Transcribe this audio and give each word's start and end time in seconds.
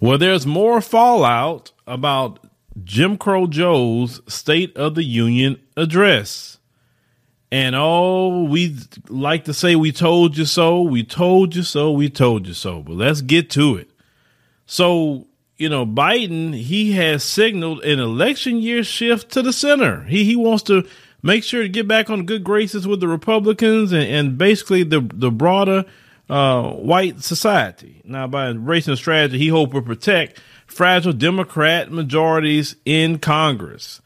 Well, 0.00 0.18
there's 0.18 0.44
more 0.44 0.80
fallout 0.80 1.70
about 1.86 2.40
Jim 2.82 3.16
Crow 3.16 3.46
Joe's 3.46 4.20
State 4.26 4.76
of 4.76 4.96
the 4.96 5.04
Union 5.04 5.60
address. 5.76 6.58
And 7.52 7.76
oh, 7.76 8.42
we 8.42 8.76
like 9.08 9.44
to 9.44 9.54
say, 9.54 9.76
we 9.76 9.92
told 9.92 10.36
you 10.36 10.46
so, 10.46 10.82
we 10.82 11.04
told 11.04 11.54
you 11.54 11.62
so, 11.62 11.92
we 11.92 12.10
told 12.10 12.48
you 12.48 12.54
so. 12.54 12.82
But 12.82 12.94
let's 12.94 13.20
get 13.20 13.50
to 13.50 13.76
it. 13.76 13.88
So, 14.66 15.27
you 15.58 15.68
know, 15.68 15.84
Biden, 15.84 16.54
he 16.54 16.92
has 16.92 17.24
signaled 17.24 17.82
an 17.82 17.98
election 17.98 18.60
year 18.60 18.84
shift 18.84 19.32
to 19.32 19.42
the 19.42 19.52
center. 19.52 20.04
He, 20.04 20.24
he 20.24 20.36
wants 20.36 20.62
to 20.64 20.86
make 21.20 21.42
sure 21.42 21.62
to 21.62 21.68
get 21.68 21.88
back 21.88 22.08
on 22.08 22.26
good 22.26 22.44
graces 22.44 22.86
with 22.86 23.00
the 23.00 23.08
Republicans 23.08 23.92
and, 23.92 24.04
and 24.04 24.38
basically 24.38 24.84
the, 24.84 25.00
the 25.12 25.32
broader 25.32 25.84
uh, 26.30 26.70
white 26.70 27.22
society. 27.22 28.02
Now, 28.04 28.28
by 28.28 28.48
embracing 28.48 28.94
strategy, 28.96 29.38
he 29.38 29.48
hopes 29.48 29.72
to 29.72 29.82
protect 29.82 30.40
fragile 30.66 31.12
Democrat 31.12 31.90
majorities 31.90 32.76
in 32.84 33.18
Congress. 33.18 34.00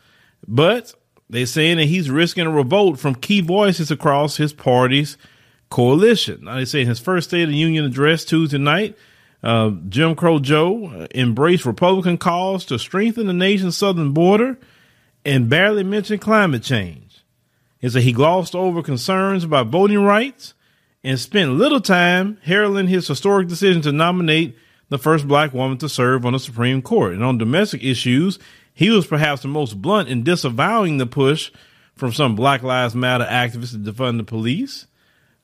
But 0.49 0.95
they're 1.29 1.45
saying 1.45 1.77
that 1.77 1.85
he's 1.85 2.09
risking 2.09 2.47
a 2.47 2.51
revolt 2.51 2.99
from 2.99 3.15
key 3.15 3.43
voices 3.43 3.91
across 3.91 4.39
his 4.39 4.55
party's 4.55 5.19
coalition. 5.69 6.45
Now, 6.45 6.57
they 6.57 6.65
say 6.65 6.81
in 6.81 6.89
his 6.89 7.01
first 7.01 7.29
State 7.29 7.45
of 7.45 7.51
the 7.51 7.57
Union 7.57 7.85
address 7.85 8.25
Tuesday 8.25 8.59
night, 8.59 8.97
uh, 9.43 9.71
Jim 9.89 10.15
Crow 10.15 10.39
Joe 10.39 11.07
embraced 11.15 11.67
Republican 11.67 12.19
calls 12.19 12.65
to 12.67 12.79
strengthen 12.79 13.27
the 13.27 13.33
nation's 13.33 13.77
southern 13.77 14.13
border 14.13 14.59
and 15.25 15.49
barely 15.49 15.83
mentioned 15.83 16.21
climate 16.21 16.63
change. 16.63 17.25
He 17.81 17.89
said 17.89 18.03
he 18.03 18.13
glossed 18.13 18.55
over 18.55 18.83
concerns 18.83 19.43
about 19.43 19.69
voting 19.69 20.03
rights 20.03 20.55
and 21.03 21.19
spent 21.19 21.53
little 21.53 21.81
time 21.81 22.39
heralding 22.43 22.87
his 22.87 23.09
historic 23.09 23.49
decision 23.49 23.83
to 23.83 23.93
nominate 23.93 24.57
the 24.89 24.99
first 24.99 25.27
black 25.27 25.53
woman 25.53 25.79
to 25.79 25.89
serve 25.89 26.25
on 26.25 26.35
the 26.35 26.39
Supreme 26.39 26.83
Court. 26.83 27.15
And 27.15 27.25
on 27.25 27.39
domestic 27.39 27.83
issues, 27.83 28.39
he 28.75 28.91
was 28.91 29.07
perhaps 29.07 29.43
the 29.43 29.49
most 29.49 29.83
blunt 29.83 30.09
in 30.09 30.23
disavowing 30.23 30.99
the 30.99 31.07
push 31.07 31.51
from 31.95 32.13
some 32.13 32.37
Black 32.37 32.63
Lives 32.63 32.95
Matter 32.95 33.25
activists 33.25 33.73
to 33.73 33.79
defund 33.79 34.19
the 34.19 34.25
police. 34.25 34.87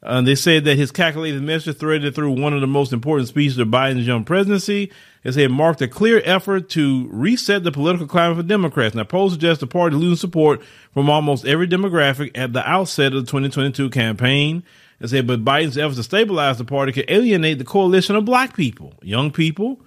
Uh, 0.00 0.20
they 0.20 0.36
said 0.36 0.64
that 0.64 0.76
his 0.76 0.92
calculated 0.92 1.42
message 1.42 1.76
threaded 1.76 2.14
through 2.14 2.30
one 2.30 2.52
of 2.52 2.60
the 2.60 2.66
most 2.68 2.92
important 2.92 3.28
speeches 3.28 3.58
of 3.58 3.68
Biden's 3.68 4.06
young 4.06 4.24
presidency. 4.24 4.92
As 5.24 5.36
it 5.36 5.50
marked 5.50 5.82
a 5.82 5.88
clear 5.88 6.22
effort 6.24 6.68
to 6.70 7.08
reset 7.10 7.64
the 7.64 7.72
political 7.72 8.06
climate 8.06 8.36
for 8.36 8.42
Democrats. 8.44 8.94
Now, 8.94 9.02
polls 9.02 9.32
suggest 9.32 9.60
the 9.60 9.66
party 9.66 9.96
losing 9.96 10.16
support 10.16 10.62
from 10.94 11.10
almost 11.10 11.44
every 11.44 11.66
demographic 11.66 12.30
at 12.38 12.52
the 12.52 12.66
outset 12.66 13.12
of 13.12 13.26
the 13.26 13.30
2022 13.30 13.90
campaign 13.90 14.62
They 15.00 15.08
said, 15.08 15.26
but 15.26 15.44
Biden's 15.44 15.76
efforts 15.76 15.96
to 15.96 16.02
stabilize 16.04 16.58
the 16.58 16.64
party 16.64 16.92
could 16.92 17.10
alienate 17.10 17.58
the 17.58 17.64
coalition 17.64 18.14
of 18.14 18.24
black 18.24 18.56
people, 18.56 18.94
young 19.02 19.32
people, 19.32 19.80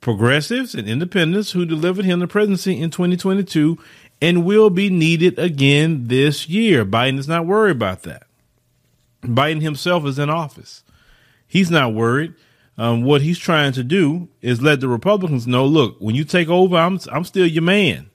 progressives, 0.00 0.74
and 0.74 0.88
independents 0.88 1.52
who 1.52 1.66
delivered 1.66 2.04
him 2.04 2.20
the 2.20 2.28
presidency 2.28 2.80
in 2.80 2.90
2022 2.90 3.78
and 4.20 4.44
will 4.44 4.70
be 4.70 4.88
needed 4.88 5.38
again 5.38 6.06
this 6.06 6.48
year. 6.48 6.84
Biden 6.84 7.18
is 7.18 7.28
not 7.28 7.46
worried 7.46 7.76
about 7.76 8.04
that. 8.04 8.22
Biden 9.22 9.62
himself 9.62 10.04
is 10.04 10.18
in 10.18 10.30
office. 10.30 10.82
He's 11.46 11.70
not 11.70 11.94
worried. 11.94 12.34
Um, 12.78 13.02
what 13.02 13.22
he's 13.22 13.38
trying 13.38 13.72
to 13.72 13.84
do 13.84 14.28
is 14.40 14.62
let 14.62 14.80
the 14.80 14.88
Republicans 14.88 15.46
know, 15.46 15.66
look, 15.66 15.96
when 15.98 16.14
you 16.14 16.24
take 16.24 16.48
over, 16.48 16.76
I'm 16.76 16.98
I'm 17.10 17.24
still 17.24 17.46
your 17.46 17.62
man 17.62 18.10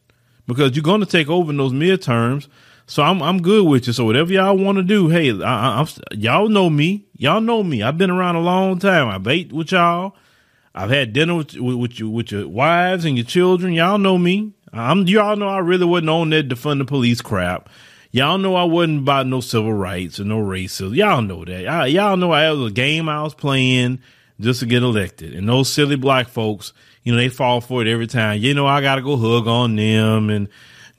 because 0.47 0.75
you're 0.75 0.83
going 0.83 1.01
to 1.01 1.05
take 1.05 1.29
over 1.29 1.51
in 1.51 1.57
those 1.57 1.73
midterms. 1.73 2.47
So 2.87 3.03
I'm 3.03 3.21
I'm 3.21 3.41
good 3.41 3.65
with 3.65 3.87
you. 3.87 3.93
So 3.93 4.05
whatever 4.05 4.33
y'all 4.33 4.57
want 4.57 4.77
to 4.77 4.83
do, 4.83 5.09
hey, 5.09 5.29
I, 5.43 5.79
am 5.79 5.87
y'all 6.11 6.49
know 6.49 6.69
me. 6.69 7.05
Y'all 7.15 7.41
know 7.41 7.61
me. 7.61 7.83
I've 7.83 7.97
been 7.97 8.09
around 8.09 8.35
a 8.35 8.41
long 8.41 8.79
time. 8.79 9.09
I've 9.09 9.27
ate 9.27 9.53
with 9.53 9.71
y'all. 9.71 10.15
I've 10.73 10.89
had 10.89 11.13
dinner 11.13 11.35
with 11.35 11.55
with, 11.55 11.75
with 11.75 11.99
your 11.99 12.09
with 12.09 12.31
your 12.31 12.47
wives 12.47 13.05
and 13.05 13.17
your 13.17 13.25
children. 13.25 13.73
Y'all 13.73 13.97
know 13.97 14.17
me. 14.17 14.53
I'm 14.73 15.05
y'all 15.07 15.35
know 15.35 15.47
I 15.47 15.59
really 15.59 15.85
wasn't 15.85 16.09
on 16.09 16.29
that 16.31 16.47
defund 16.49 16.79
the 16.79 16.85
police 16.85 17.21
crap. 17.21 17.69
Y'all 18.11 18.37
know 18.37 18.55
I 18.55 18.63
wasn't 18.63 18.99
about 18.99 19.27
no 19.27 19.41
civil 19.41 19.73
rights 19.73 20.19
or 20.19 20.23
no 20.23 20.39
racism. 20.39 20.95
Y'all 20.95 21.21
know 21.21 21.43
that. 21.45 21.67
I, 21.67 21.85
y'all 21.87 22.17
know 22.17 22.31
I 22.31 22.51
was 22.51 22.71
a 22.71 22.73
game 22.73 23.09
I 23.09 23.21
was 23.23 23.33
playing 23.33 23.99
just 24.39 24.61
to 24.61 24.65
get 24.65 24.83
elected. 24.83 25.33
And 25.33 25.47
those 25.47 25.71
silly 25.71 25.95
black 25.95 26.29
folks, 26.29 26.73
you 27.03 27.11
know, 27.11 27.17
they 27.17 27.29
fall 27.29 27.61
for 27.61 27.81
it 27.81 27.87
every 27.87 28.07
time. 28.07 28.39
You 28.39 28.53
know, 28.53 28.67
I 28.67 28.81
got 28.81 28.95
to 28.95 29.01
go 29.01 29.17
hug 29.17 29.47
on 29.47 29.75
them 29.75 30.29
and 30.29 30.47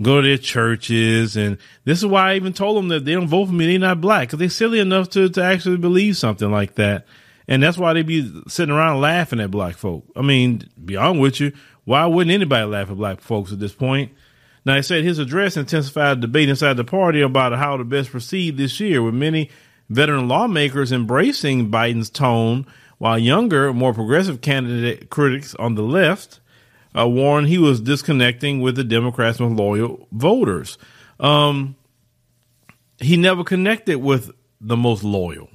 go 0.03 0.21
to 0.21 0.29
their 0.29 0.39
churches. 0.39 1.37
And 1.37 1.59
this 1.85 1.99
is 1.99 2.07
why 2.07 2.33
I 2.33 2.37
even 2.37 2.53
told 2.53 2.77
them 2.77 2.89
that 2.89 3.05
they 3.05 3.15
don't 3.15 3.29
vote 3.29 3.47
for 3.47 3.53
me. 3.53 3.67
They're 3.67 3.79
not 3.79 4.01
black 4.01 4.29
because 4.29 4.39
they're 4.39 4.49
silly 4.49 4.81
enough 4.81 5.11
to, 5.11 5.29
to 5.31 5.43
actually 5.43 5.79
believe 5.79 6.17
something 6.17 6.51
like 6.51 6.75
that. 6.75 7.07
And 7.47 7.63
that's 7.63 7.79
why 7.79 7.95
they 7.95 8.03
be 8.03 8.43
sitting 8.47 8.75
around 8.75 9.01
laughing 9.01 9.41
at 9.41 9.51
black 9.51 9.77
folk. 9.77 10.05
I 10.15 10.21
mean, 10.21 10.69
be 10.85 10.97
honest 10.97 11.21
with 11.21 11.41
you, 11.41 11.53
why 11.85 12.05
wouldn't 12.05 12.35
anybody 12.35 12.67
laugh 12.67 12.91
at 12.91 12.97
black 12.97 13.23
folks 13.23 13.53
at 13.53 13.59
this 13.59 13.73
point? 13.73 14.13
Now, 14.69 14.77
he 14.77 14.83
said 14.83 15.03
his 15.03 15.19
address 15.19 15.57
intensified 15.57 16.21
debate 16.21 16.51
inside 16.51 16.75
the 16.75 16.85
party 16.85 17.23
about 17.23 17.57
how 17.57 17.79
to 17.79 17.85
best 17.85 18.11
proceed 18.11 18.59
this 18.59 18.79
year, 18.79 19.03
with 19.03 19.15
many 19.15 19.49
veteran 19.89 20.29
lawmakers 20.29 20.93
embracing 20.93 21.71
Biden's 21.71 22.11
tone, 22.11 22.67
while 22.99 23.19
younger, 23.19 23.73
more 23.73 23.95
progressive 23.95 24.43
candidate 24.43 25.09
critics 25.09 25.55
on 25.55 25.75
the 25.75 25.81
left 25.81 26.41
uh, 26.95 27.09
warned 27.09 27.49
he 27.49 27.57
was 27.57 27.81
disconnecting 27.81 28.61
with 28.61 28.77
the 28.77 28.85
Democrats' 28.85 29.41
most 29.41 29.57
loyal 29.57 30.07
voters. 30.13 30.77
Um, 31.19 31.75
he 32.99 33.17
never 33.17 33.45
connected 33.45 33.97
with 33.97 34.33
the 34.61 34.77
most 34.77 35.03
loyal. 35.03 35.49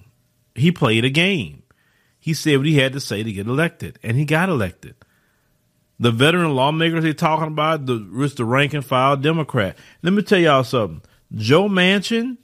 He 0.56 0.72
played 0.72 1.06
a 1.06 1.12
game. 1.12 1.62
He 2.20 2.34
said 2.34 2.58
what 2.58 2.66
he 2.66 2.80
had 2.80 2.94
to 2.94 3.00
say 3.00 3.22
to 3.22 3.32
get 3.32 3.46
elected, 3.46 4.00
and 4.02 4.18
he 4.18 4.26
got 4.26 4.50
elected. 4.50 4.96
The 6.00 6.12
veteran 6.12 6.56
lawmakers 6.56 7.04
they're 7.04 7.14
talking 7.14 7.48
about, 7.48 7.86
the 7.86 7.98
the 8.36 8.46
rank 8.46 8.74
and 8.74 8.86
file 8.86 9.16
Democrat. 9.16 9.78
Let 10.02 10.14
me 10.14 10.22
tell 10.22 10.40
y'all 10.40 10.64
something. 10.64 11.02
Joe 11.36 11.68
Manchin 11.68 12.38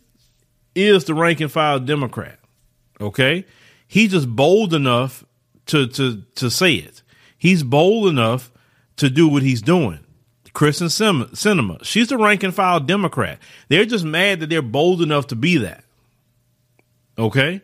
is 0.76 1.06
the 1.06 1.14
rank 1.14 1.42
and 1.42 1.52
file 1.52 1.80
Democrat. 1.80 2.40
Okay, 3.02 3.46
he's 3.88 4.12
just 4.12 4.30
bold 4.30 4.74
enough 4.74 5.24
to 5.68 5.88
to 5.88 6.24
to 6.36 6.50
say 6.50 6.76
it. 6.76 7.02
He's 7.38 7.64
bold 7.64 8.08
enough 8.08 8.52
to 8.98 9.10
do 9.10 9.28
what 9.28 9.44
he's 9.44 9.62
doing. 9.62 10.00
Kyrsten 10.54 10.88
Sinema, 11.32 11.84
she's 11.86 12.10
the 12.10 12.18
rank 12.18 12.44
and 12.44 12.54
file 12.54 12.80
Democrat. 12.80 13.40
They're 13.70 13.86
just 13.86 14.04
mad 14.04 14.42
that 14.42 14.50
they're 14.50 14.62
bold 14.62 15.02
enough 15.02 15.28
to 15.28 15.36
be 15.36 15.58
that. 15.58 15.86
Okay? 17.18 17.62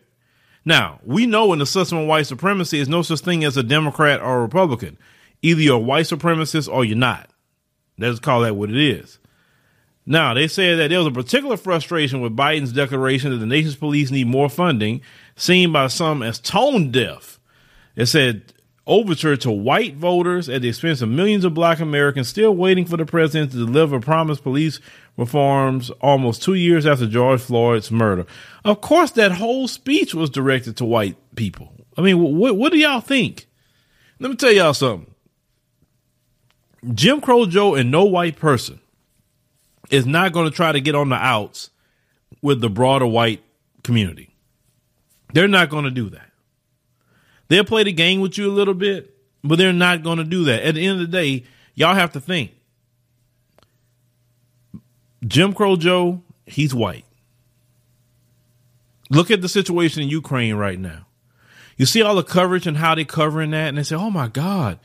Now, 0.64 1.00
we 1.04 1.26
know 1.26 1.52
in 1.54 1.60
the 1.60 1.66
system 1.66 1.98
of 1.98 2.08
white 2.08 2.28
supremacy 2.28 2.80
is 2.80 2.88
no 2.88 3.02
such 3.02 3.20
thing 3.20 3.44
as 3.44 3.58
a 3.58 3.64
Democrat 3.64 4.22
or 4.22 4.38
a 4.38 4.42
Republican. 4.42 4.98
Either 5.46 5.62
you're 5.62 5.76
a 5.76 5.80
white 5.80 6.06
supremacist 6.06 6.68
or 6.68 6.84
you're 6.84 6.98
not. 6.98 7.30
Let's 8.00 8.20
call 8.20 8.42
that 8.42 8.56
what 8.56 8.72
it 8.72 8.78
is. 8.78 9.20
Now, 10.04 10.34
they 10.34 10.48
said 10.48 10.80
that 10.80 10.88
there 10.88 10.98
was 10.98 11.08
a 11.08 11.12
particular 11.12 11.56
frustration 11.56 12.20
with 12.20 12.36
Biden's 12.36 12.74
declaration 12.74 13.30
that 13.30 13.38
the 13.38 13.46
nation's 13.46 13.76
police 13.76 14.10
need 14.10 14.26
more 14.26 14.50
funding, 14.50 15.02
seen 15.36 15.72
by 15.72 15.86
some 15.88 16.24
as 16.24 16.40
tone 16.40 16.90
deaf. 16.90 17.40
It 17.96 18.08
said 18.08 18.54
overture 18.88 19.38
to 19.38 19.52
white 19.52 19.96
voters 19.96 20.50
at 20.50 20.64
the 20.64 20.70
expense 20.70 21.04
of 21.04 21.10
millions 21.10 21.46
of 21.46 21.54
black 21.54 21.80
Americans 21.80 22.28
still 22.28 22.56
waiting 22.56 22.86
for 22.86 22.98
the 22.98 23.06
president 23.06 23.52
to 23.52 23.58
deliver 23.58 24.00
promised 24.00 24.42
police 24.42 24.80
reforms 25.16 25.92
almost 26.02 26.42
two 26.42 26.56
years 26.56 26.88
after 26.88 27.06
George 27.06 27.42
Floyd's 27.42 27.92
murder. 27.92 28.26
Of 28.64 28.82
course, 28.82 29.12
that 29.12 29.34
whole 29.34 29.68
speech 29.68 30.16
was 30.16 30.32
directed 30.32 30.78
to 30.78 30.86
white 30.86 31.18
people. 31.36 31.72
I 31.96 32.02
mean, 32.02 32.20
what, 32.20 32.58
what 32.58 32.72
do 32.72 32.80
y'all 32.80 33.00
think? 33.00 33.46
Let 34.20 34.32
me 34.32 34.38
tell 34.38 34.52
y'all 34.52 34.74
something. 34.74 35.15
Jim 36.94 37.22
Crow 37.22 37.46
Joe 37.46 37.76
and 37.76 37.90
no 37.90 38.06
white 38.06 38.38
person 38.38 38.80
is 39.90 40.06
not 40.06 40.34
going 40.34 40.50
to 40.50 40.56
try 40.56 40.72
to 40.72 40.82
get 40.82 40.96
on 40.96 41.10
the 41.10 41.16
outs 41.16 41.70
with 42.42 42.62
the 42.62 42.70
broader 42.70 43.08
white 43.08 43.44
community. 43.84 44.36
They're 45.34 45.48
not 45.48 45.70
going 45.70 45.86
to 45.86 45.92
do 45.92 46.10
that. 46.10 46.32
They'll 47.48 47.64
play 47.64 47.84
the 47.84 47.94
game 47.94 48.22
with 48.22 48.38
you 48.38 48.50
a 48.50 48.54
little 48.54 48.74
bit, 48.74 49.16
but 49.44 49.58
they're 49.58 49.74
not 49.74 50.04
going 50.04 50.18
to 50.18 50.24
do 50.24 50.46
that. 50.46 50.64
At 50.64 50.76
the 50.76 50.86
end 50.86 51.02
of 51.02 51.12
the 51.12 51.18
day, 51.18 51.44
y'all 51.76 51.96
have 51.96 52.14
to 52.14 52.20
think. 52.20 52.52
Jim 55.26 55.54
Crow 55.54 55.76
Joe, 55.76 56.22
he's 56.46 56.74
white. 56.74 57.06
Look 59.10 59.30
at 59.30 59.42
the 59.42 59.50
situation 59.50 60.04
in 60.04 60.10
Ukraine 60.10 60.56
right 60.56 60.80
now. 60.80 61.06
You 61.78 61.86
see 61.86 62.02
all 62.02 62.16
the 62.16 62.24
coverage 62.24 62.66
and 62.66 62.78
how 62.78 62.96
they're 62.96 63.06
covering 63.06 63.52
that, 63.52 63.70
and 63.70 63.78
they 63.78 63.84
say, 63.84 63.96
oh 63.96 64.10
my 64.10 64.28
God, 64.28 64.80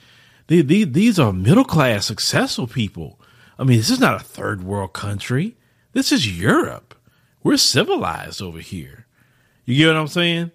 they, 0.51 0.63
they, 0.63 0.83
these 0.83 1.21
are 1.21 1.33
middle 1.33 1.65
class, 1.65 2.07
successful 2.07 2.67
people. 2.67 3.21
I 3.57 3.63
mean, 3.63 3.77
this 3.77 3.89
is 3.89 4.01
not 4.01 4.21
a 4.21 4.25
third 4.25 4.65
world 4.65 4.93
country. 4.93 5.57
This 5.93 6.11
is 6.11 6.41
Europe. 6.41 6.97
We're 7.45 7.57
civilized 7.57 8.43
over 8.43 8.59
here. 8.59 9.07
You 9.65 9.77
get 9.77 9.87
what 9.87 9.97
I'm 9.97 10.09
saying? 10.09 10.51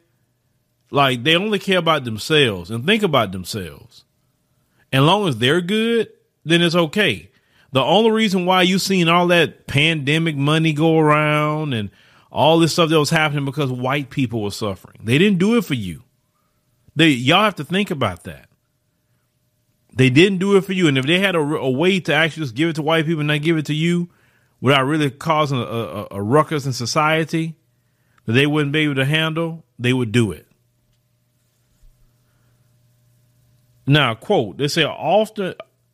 Like 0.91 1.23
they 1.23 1.37
only 1.37 1.59
care 1.59 1.77
about 1.77 2.03
themselves 2.03 2.69
and 2.71 2.85
think 2.85 3.03
about 3.03 3.31
themselves. 3.31 4.03
And 4.91 5.05
long 5.05 5.29
as 5.29 5.37
they're 5.37 5.61
good, 5.61 6.09
then 6.43 6.61
it's 6.61 6.75
okay. 6.75 7.29
The 7.71 7.81
only 7.81 8.11
reason 8.11 8.45
why 8.45 8.63
you 8.63 8.79
seen 8.79 9.07
all 9.07 9.27
that 9.27 9.65
pandemic 9.65 10.35
money 10.35 10.73
go 10.73 10.99
around 10.99 11.71
and 11.71 11.89
all 12.29 12.59
this 12.59 12.73
stuff 12.73 12.89
that 12.89 12.99
was 12.99 13.11
happening 13.11 13.45
because 13.45 13.71
white 13.71 14.09
people 14.09 14.43
were 14.43 14.51
suffering. 14.51 14.99
They 15.05 15.17
didn't 15.17 15.39
do 15.39 15.55
it 15.55 15.63
for 15.63 15.73
you. 15.73 16.03
They 16.97 17.11
y'all 17.11 17.45
have 17.45 17.55
to 17.55 17.63
think 17.63 17.91
about 17.91 18.25
that. 18.25 18.49
They 19.95 20.09
didn't 20.09 20.39
do 20.39 20.57
it 20.57 20.65
for 20.65 20.73
you, 20.73 20.87
and 20.87 20.97
if 20.97 21.05
they 21.05 21.19
had 21.19 21.35
a, 21.35 21.39
a 21.39 21.71
way 21.71 21.99
to 22.01 22.13
actually 22.13 22.43
just 22.43 22.55
give 22.55 22.69
it 22.69 22.75
to 22.75 22.81
white 22.81 23.05
people 23.05 23.21
and 23.21 23.27
not 23.27 23.41
give 23.41 23.57
it 23.57 23.65
to 23.67 23.73
you, 23.73 24.09
without 24.61 24.83
really 24.83 25.11
causing 25.11 25.59
a, 25.59 25.61
a, 25.61 26.07
a 26.11 26.21
ruckus 26.21 26.65
in 26.65 26.73
society 26.73 27.55
that 28.25 28.33
they 28.33 28.47
wouldn't 28.47 28.71
be 28.71 28.79
able 28.79 28.95
to 28.95 29.05
handle, 29.05 29.63
they 29.77 29.93
would 29.93 30.11
do 30.11 30.31
it. 30.31 30.47
Now, 33.87 34.15
quote, 34.15 34.57
they 34.57 34.67
say 34.67 34.83
often, 34.83 35.53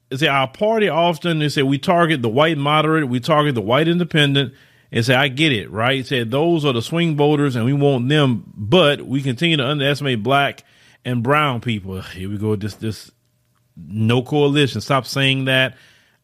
they 0.10 0.18
say 0.18 0.28
our 0.28 0.48
party 0.48 0.88
often, 0.88 1.40
they 1.40 1.50
say 1.50 1.62
we 1.62 1.78
target 1.78 2.22
the 2.22 2.30
white 2.30 2.58
moderate, 2.58 3.10
we 3.10 3.20
target 3.20 3.56
the 3.56 3.62
white 3.62 3.88
independent, 3.88 4.54
and 4.92 5.06
say, 5.06 5.16
I 5.16 5.28
get 5.28 5.52
it, 5.52 5.70
right? 5.70 6.06
Said 6.06 6.32
those 6.32 6.64
are 6.64 6.74
the 6.74 6.82
swing 6.82 7.18
voters 7.18 7.56
and 7.56 7.66
we 7.66 7.74
want 7.74 8.08
them, 8.08 8.46
but 8.56 9.02
we 9.02 9.22
continue 9.22 9.58
to 9.58 9.66
underestimate 9.66 10.24
black 10.24 10.64
and 11.04 11.22
brown 11.24 11.60
people. 11.60 12.02
Here 12.02 12.30
we 12.30 12.38
go, 12.38 12.56
this, 12.56 12.76
this, 12.76 13.12
no 13.76 14.22
coalition. 14.22 14.82
Stop 14.82 15.06
saying 15.06 15.46
that. 15.46 15.78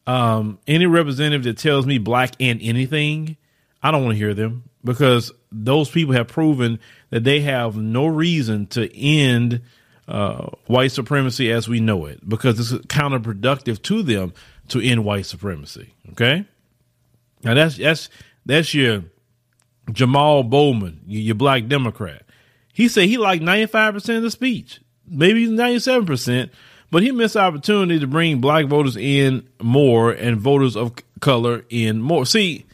Um, 0.06 0.58
any 0.66 0.86
representative 0.86 1.44
that 1.44 1.58
tells 1.58 1.84
me 1.84 1.98
black 1.98 2.32
and 2.40 2.60
anything, 2.62 3.36
I 3.82 3.90
don't 3.90 4.04
want 4.04 4.14
to 4.14 4.18
hear 4.18 4.32
them 4.32 4.64
because 4.82 5.32
those 5.52 5.90
people 5.90 6.14
have 6.14 6.28
proven 6.28 6.80
that 7.10 7.24
they 7.24 7.40
have 7.40 7.76
no 7.76 8.06
reason 8.06 8.66
to 8.68 8.98
end 8.98 9.60
uh, 10.08 10.48
white 10.66 10.92
supremacy 10.92 11.52
as 11.52 11.68
we 11.68 11.80
know 11.80 12.06
it 12.06 12.26
because 12.26 12.58
it's 12.58 12.86
counterproductive 12.86 13.82
to 13.82 14.02
them 14.02 14.32
to 14.68 14.80
end 14.80 15.04
white 15.04 15.26
supremacy. 15.26 15.92
Okay, 16.12 16.46
now 17.44 17.54
that's 17.54 17.76
that's 17.76 18.08
that's 18.46 18.72
your 18.72 19.04
Jamal 19.92 20.42
Bowman, 20.42 21.02
your 21.06 21.34
black 21.34 21.66
Democrat. 21.66 22.22
He 22.72 22.88
said 22.88 23.04
he 23.04 23.18
liked 23.18 23.42
ninety 23.42 23.66
five 23.66 23.92
percent 23.92 24.18
of 24.18 24.22
the 24.22 24.30
speech, 24.30 24.80
maybe 25.06 25.46
ninety 25.46 25.80
seven 25.80 26.06
percent, 26.06 26.50
but 26.90 27.02
he 27.02 27.12
missed 27.12 27.36
opportunity 27.36 27.98
to 28.00 28.06
bring 28.06 28.40
black 28.40 28.66
voters 28.66 28.96
in 28.96 29.48
more 29.60 30.10
and 30.10 30.38
voters 30.38 30.76
of 30.76 30.92
color 31.20 31.64
in 31.68 32.00
more. 32.00 32.24
See, 32.24 32.66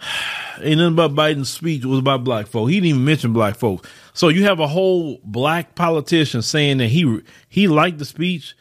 ain't 0.60 0.78
nothing 0.78 0.94
about 0.94 1.14
Biden's 1.14 1.50
speech 1.50 1.84
was 1.84 1.98
about 1.98 2.24
black 2.24 2.46
folks. 2.46 2.70
He 2.70 2.76
didn't 2.76 2.90
even 2.90 3.04
mention 3.04 3.32
black 3.32 3.56
folks. 3.56 3.88
So 4.12 4.28
you 4.28 4.44
have 4.44 4.60
a 4.60 4.68
whole 4.68 5.20
black 5.24 5.74
politician 5.74 6.42
saying 6.42 6.78
that 6.78 6.88
he 6.88 7.20
he 7.48 7.68
liked 7.68 7.98
the 7.98 8.04
speech, 8.04 8.56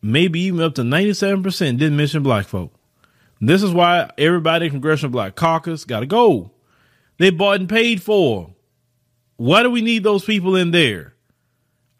maybe 0.00 0.40
even 0.40 0.60
up 0.60 0.74
to 0.76 0.84
ninety 0.84 1.14
seven 1.14 1.42
percent 1.42 1.78
didn't 1.78 1.96
mention 1.96 2.22
black 2.22 2.46
folk. 2.46 2.72
This 3.40 3.62
is 3.62 3.72
why 3.72 4.10
everybody 4.16 4.66
in 4.66 4.72
Congressional 4.72 5.12
Black 5.12 5.34
Caucus 5.34 5.84
got 5.84 6.00
to 6.00 6.06
go. 6.06 6.50
They 7.18 7.30
bought 7.30 7.60
and 7.60 7.68
paid 7.68 8.02
for. 8.02 8.54
Why 9.36 9.62
do 9.62 9.70
we 9.70 9.82
need 9.82 10.02
those 10.02 10.24
people 10.24 10.56
in 10.56 10.70
there? 10.70 11.13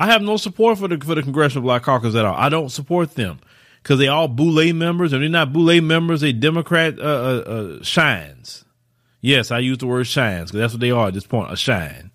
I 0.04 0.08
have 0.08 0.20
no 0.20 0.36
support 0.36 0.76
for 0.76 0.86
the 0.86 0.98
for 0.98 1.14
the 1.14 1.22
Congressional 1.22 1.62
Black 1.62 1.82
Caucus 1.82 2.14
at 2.14 2.26
all. 2.26 2.34
I 2.36 2.50
don't 2.50 2.68
support 2.68 3.14
them 3.14 3.38
because 3.82 3.98
they 3.98 4.08
all 4.08 4.28
Boule 4.28 4.74
members, 4.74 5.14
and 5.14 5.22
they're 5.22 5.30
not 5.30 5.50
Boule 5.50 5.80
members. 5.80 6.20
They 6.20 6.34
Democrat 6.34 6.98
uh, 6.98 7.02
uh, 7.02 7.06
uh, 7.06 7.82
shines. 7.82 8.66
Yes, 9.22 9.50
I 9.50 9.60
use 9.60 9.78
the 9.78 9.86
word 9.86 10.06
shines 10.06 10.50
because 10.50 10.60
that's 10.60 10.72
what 10.74 10.82
they 10.82 10.90
are 10.90 11.08
at 11.08 11.14
this 11.14 11.26
point, 11.26 11.50
a 11.50 11.56
shine. 11.56 12.10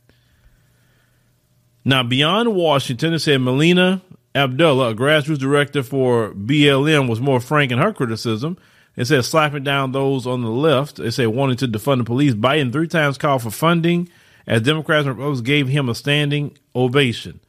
Now, 1.84 2.04
beyond 2.04 2.54
Washington, 2.54 3.16
it 3.16 3.20
said 3.22 3.42
Melina 3.42 4.04
Abdullah, 4.36 4.92
a 4.92 4.94
grassroots 4.96 5.40
director 5.40 5.82
for 5.82 6.32
BLM, 6.36 7.10
was 7.10 7.20
more 7.20 7.40
frank 7.40 7.72
in 7.72 7.80
her 7.80 7.92
criticism. 7.92 8.60
It 8.98 9.06
said 9.06 9.26
slapping 9.26 9.64
down 9.64 9.94
those 9.94 10.28
on 10.28 10.44
the 10.44 10.52
left. 10.52 11.00
It 11.00 11.14
said 11.14 11.30
wanting 11.30 11.58
to 11.58 11.68
defund 11.68 11.98
the 11.98 12.04
police. 12.04 12.36
Biden 12.36 12.72
three 12.72 12.88
times 12.88 13.18
called 13.18 13.42
for 13.42 13.50
funding 13.50 14.10
as 14.46 14.62
Democrats 14.62 15.08
and 15.08 15.16
Republicans 15.16 15.42
gave 15.42 15.68
him 15.70 15.90
a 15.90 15.96
standing 15.96 16.56
ovation. 16.76 17.40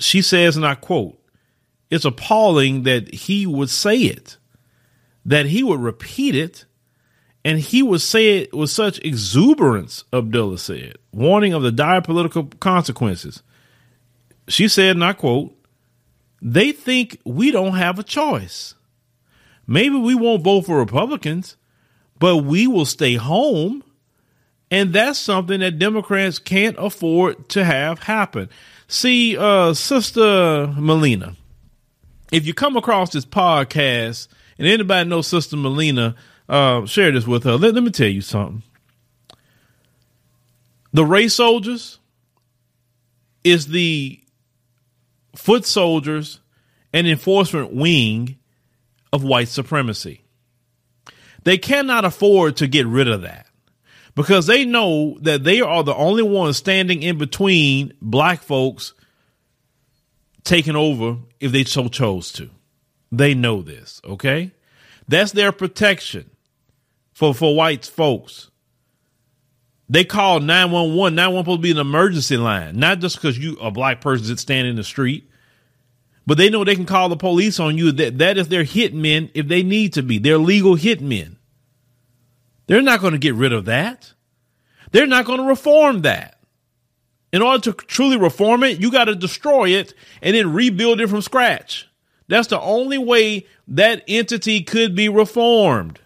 She 0.00 0.22
says, 0.22 0.56
and 0.56 0.66
I 0.66 0.74
quote, 0.74 1.16
it's 1.90 2.04
appalling 2.04 2.84
that 2.84 3.12
he 3.12 3.46
would 3.46 3.70
say 3.70 3.98
it, 3.98 4.38
that 5.24 5.46
he 5.46 5.62
would 5.62 5.80
repeat 5.80 6.34
it, 6.34 6.64
and 7.44 7.58
he 7.58 7.82
would 7.82 8.00
say 8.00 8.38
it 8.38 8.54
with 8.54 8.70
such 8.70 8.98
exuberance, 9.00 10.04
Abdullah 10.12 10.58
said, 10.58 10.96
warning 11.12 11.52
of 11.52 11.62
the 11.62 11.72
dire 11.72 12.00
political 12.00 12.44
consequences. 12.60 13.42
She 14.48 14.68
said, 14.68 14.96
and 14.96 15.04
I 15.04 15.12
quote, 15.12 15.56
they 16.42 16.72
think 16.72 17.20
we 17.24 17.50
don't 17.50 17.74
have 17.74 17.98
a 17.98 18.02
choice. 18.02 18.74
Maybe 19.66 19.96
we 19.96 20.14
won't 20.14 20.42
vote 20.42 20.66
for 20.66 20.78
Republicans, 20.78 21.56
but 22.18 22.38
we 22.38 22.66
will 22.66 22.86
stay 22.86 23.14
home. 23.14 23.84
And 24.70 24.92
that's 24.92 25.18
something 25.18 25.60
that 25.60 25.78
Democrats 25.78 26.38
can't 26.38 26.76
afford 26.78 27.48
to 27.50 27.64
have 27.64 28.00
happen. 28.00 28.48
See, 28.90 29.36
uh, 29.38 29.72
Sister 29.72 30.66
Melina, 30.76 31.36
if 32.32 32.44
you 32.44 32.52
come 32.52 32.76
across 32.76 33.12
this 33.12 33.24
podcast 33.24 34.26
and 34.58 34.66
anybody 34.66 35.08
knows 35.08 35.28
Sister 35.28 35.56
Melina, 35.56 36.16
uh, 36.48 36.84
share 36.86 37.12
this 37.12 37.24
with 37.24 37.44
her. 37.44 37.52
Let, 37.52 37.74
let 37.74 37.84
me 37.84 37.92
tell 37.92 38.08
you 38.08 38.20
something. 38.20 38.64
The 40.92 41.04
race 41.04 41.34
soldiers 41.34 42.00
is 43.44 43.68
the 43.68 44.20
foot 45.36 45.66
soldiers 45.66 46.40
and 46.92 47.06
enforcement 47.06 47.72
wing 47.72 48.38
of 49.12 49.22
white 49.22 49.46
supremacy. 49.46 50.22
They 51.44 51.58
cannot 51.58 52.04
afford 52.04 52.56
to 52.56 52.66
get 52.66 52.88
rid 52.88 53.06
of 53.06 53.22
that 53.22 53.46
because 54.14 54.46
they 54.46 54.64
know 54.64 55.18
that 55.20 55.44
they 55.44 55.60
are 55.60 55.82
the 55.82 55.94
only 55.94 56.22
ones 56.22 56.56
standing 56.56 57.02
in 57.02 57.18
between 57.18 57.92
black 58.00 58.42
folks 58.42 58.94
taking 60.44 60.76
over 60.76 61.18
if 61.38 61.52
they 61.52 61.64
so 61.64 61.88
chose 61.88 62.32
to. 62.32 62.50
They 63.12 63.34
know 63.34 63.62
this, 63.62 64.00
okay? 64.04 64.52
That's 65.08 65.32
their 65.32 65.52
protection 65.52 66.30
for, 67.12 67.34
for 67.34 67.54
white 67.54 67.84
folks. 67.84 68.50
They 69.88 70.04
call 70.04 70.38
911. 70.38 71.16
911 71.16 71.44
supposed 71.44 71.58
to 71.58 71.62
be 71.62 71.70
an 71.72 71.78
emergency 71.78 72.36
line, 72.36 72.78
not 72.78 73.00
just 73.00 73.16
because 73.16 73.36
you 73.36 73.56
a 73.56 73.72
black 73.72 74.00
person 74.00 74.28
that's 74.28 74.40
standing 74.40 74.70
in 74.70 74.76
the 74.76 74.84
street, 74.84 75.28
but 76.26 76.38
they 76.38 76.48
know 76.48 76.62
they 76.62 76.76
can 76.76 76.86
call 76.86 77.08
the 77.08 77.16
police 77.16 77.58
on 77.58 77.76
you. 77.76 77.90
That 77.90 78.18
that 78.18 78.38
is 78.38 78.46
their 78.46 78.62
hitmen 78.62 79.30
if 79.34 79.48
they 79.48 79.64
need 79.64 79.94
to 79.94 80.02
be. 80.02 80.18
They're 80.18 80.38
legal 80.38 80.76
hitmen. 80.76 81.36
They're 82.70 82.82
not 82.82 83.00
going 83.00 83.14
to 83.14 83.18
get 83.18 83.34
rid 83.34 83.52
of 83.52 83.64
that. 83.64 84.12
They're 84.92 85.04
not 85.04 85.24
going 85.24 85.40
to 85.40 85.44
reform 85.44 86.02
that. 86.02 86.38
In 87.32 87.42
order 87.42 87.72
to 87.72 87.72
truly 87.72 88.16
reform 88.16 88.62
it, 88.62 88.80
you 88.80 88.92
got 88.92 89.06
to 89.06 89.16
destroy 89.16 89.70
it 89.70 89.92
and 90.22 90.36
then 90.36 90.52
rebuild 90.52 91.00
it 91.00 91.08
from 91.08 91.20
scratch. 91.20 91.88
That's 92.28 92.46
the 92.46 92.60
only 92.60 92.96
way 92.96 93.48
that 93.66 94.04
entity 94.06 94.62
could 94.62 94.94
be 94.94 95.08
reformed. 95.08 95.98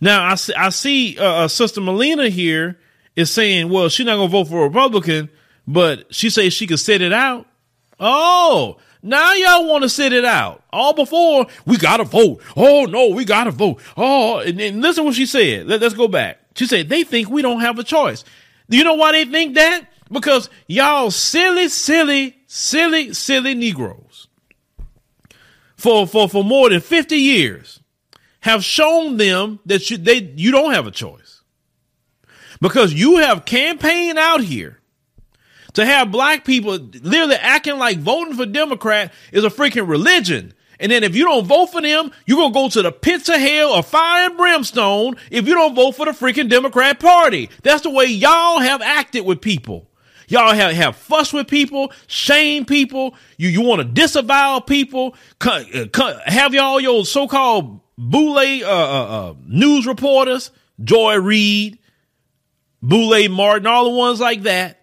Now, 0.00 0.24
I 0.24 0.36
see, 0.36 0.54
I 0.54 0.70
see 0.70 1.18
uh, 1.18 1.44
uh 1.44 1.48
Sister 1.48 1.82
Melina 1.82 2.30
here 2.30 2.78
is 3.14 3.30
saying, 3.30 3.68
well, 3.68 3.90
she's 3.90 4.06
not 4.06 4.16
going 4.16 4.30
to 4.30 4.32
vote 4.32 4.48
for 4.48 4.62
a 4.62 4.68
Republican, 4.68 5.28
but 5.66 6.14
she 6.14 6.30
says 6.30 6.54
she 6.54 6.66
could 6.66 6.80
sit 6.80 7.02
it 7.02 7.12
out. 7.12 7.46
Oh, 7.98 8.78
now 9.02 9.32
y'all 9.34 9.66
want 9.66 9.82
to 9.82 9.88
sit 9.88 10.12
it 10.12 10.24
out. 10.24 10.62
All 10.72 10.92
before 10.92 11.46
we 11.66 11.76
gotta 11.76 12.04
vote. 12.04 12.42
Oh 12.56 12.84
no, 12.84 13.08
we 13.08 13.24
gotta 13.24 13.50
vote. 13.50 13.80
Oh, 13.96 14.38
and, 14.38 14.60
and 14.60 14.82
listen 14.82 15.04
what 15.04 15.14
she 15.14 15.26
said. 15.26 15.66
Let, 15.66 15.82
us 15.82 15.94
go 15.94 16.08
back. 16.08 16.38
She 16.54 16.66
said 16.66 16.88
they 16.88 17.04
think 17.04 17.28
we 17.30 17.42
don't 17.42 17.60
have 17.60 17.78
a 17.78 17.84
choice. 17.84 18.24
Do 18.68 18.76
you 18.76 18.84
know 18.84 18.94
why 18.94 19.12
they 19.12 19.24
think 19.24 19.54
that? 19.54 19.86
Because 20.10 20.50
y'all 20.66 21.10
silly, 21.10 21.68
silly, 21.68 22.36
silly, 22.46 23.12
silly 23.14 23.54
Negroes 23.54 24.28
for 25.76 26.06
for 26.06 26.28
for 26.28 26.44
more 26.44 26.68
than 26.68 26.80
fifty 26.80 27.16
years 27.16 27.80
have 28.40 28.64
shown 28.64 29.16
them 29.16 29.60
that 29.66 29.90
you, 29.90 29.96
they 29.96 30.32
you 30.36 30.50
don't 30.50 30.72
have 30.72 30.86
a 30.86 30.90
choice 30.90 31.42
because 32.60 32.92
you 32.92 33.16
have 33.18 33.44
campaigned 33.44 34.18
out 34.18 34.42
here 34.42 34.79
to 35.74 35.84
have 35.84 36.10
black 36.10 36.44
people 36.44 36.72
literally 36.72 37.36
acting 37.36 37.78
like 37.78 37.98
voting 37.98 38.34
for 38.34 38.46
Democrat 38.46 39.12
is 39.32 39.44
a 39.44 39.50
freaking 39.50 39.88
religion. 39.88 40.54
And 40.80 40.90
then 40.90 41.04
if 41.04 41.14
you 41.14 41.24
don't 41.24 41.46
vote 41.46 41.66
for 41.66 41.82
them, 41.82 42.10
you're 42.24 42.38
going 42.38 42.52
to 42.52 42.58
go 42.58 42.68
to 42.70 42.82
the 42.82 42.90
pits 42.90 43.28
of 43.28 43.36
hell 43.36 43.72
or 43.72 43.82
fire 43.82 44.28
and 44.28 44.36
brimstone 44.36 45.16
if 45.30 45.46
you 45.46 45.54
don't 45.54 45.74
vote 45.74 45.92
for 45.92 46.06
the 46.06 46.12
freaking 46.12 46.48
Democrat 46.48 46.98
party. 46.98 47.50
That's 47.62 47.82
the 47.82 47.90
way 47.90 48.06
y'all 48.06 48.60
have 48.60 48.80
acted 48.80 49.26
with 49.26 49.42
people. 49.42 49.88
Y'all 50.28 50.54
have, 50.54 50.72
have 50.72 50.96
fuss 50.96 51.32
with 51.32 51.48
people, 51.48 51.92
shame 52.06 52.64
people. 52.64 53.14
You, 53.36 53.48
you 53.48 53.60
want 53.60 53.82
to 53.82 53.84
disavow 53.88 54.60
people, 54.60 55.16
uh, 55.40 55.64
have 56.24 56.54
y'all 56.54 56.80
your 56.80 57.04
so-called 57.04 57.80
Boule, 57.98 58.38
uh, 58.38 58.64
uh, 58.64 59.30
uh, 59.30 59.34
news 59.46 59.86
reporters, 59.86 60.52
Joy 60.82 61.16
Reid, 61.16 61.78
Boule 62.80 63.28
Martin, 63.28 63.66
all 63.66 63.84
the 63.84 63.90
ones 63.90 64.20
like 64.20 64.44
that 64.44 64.79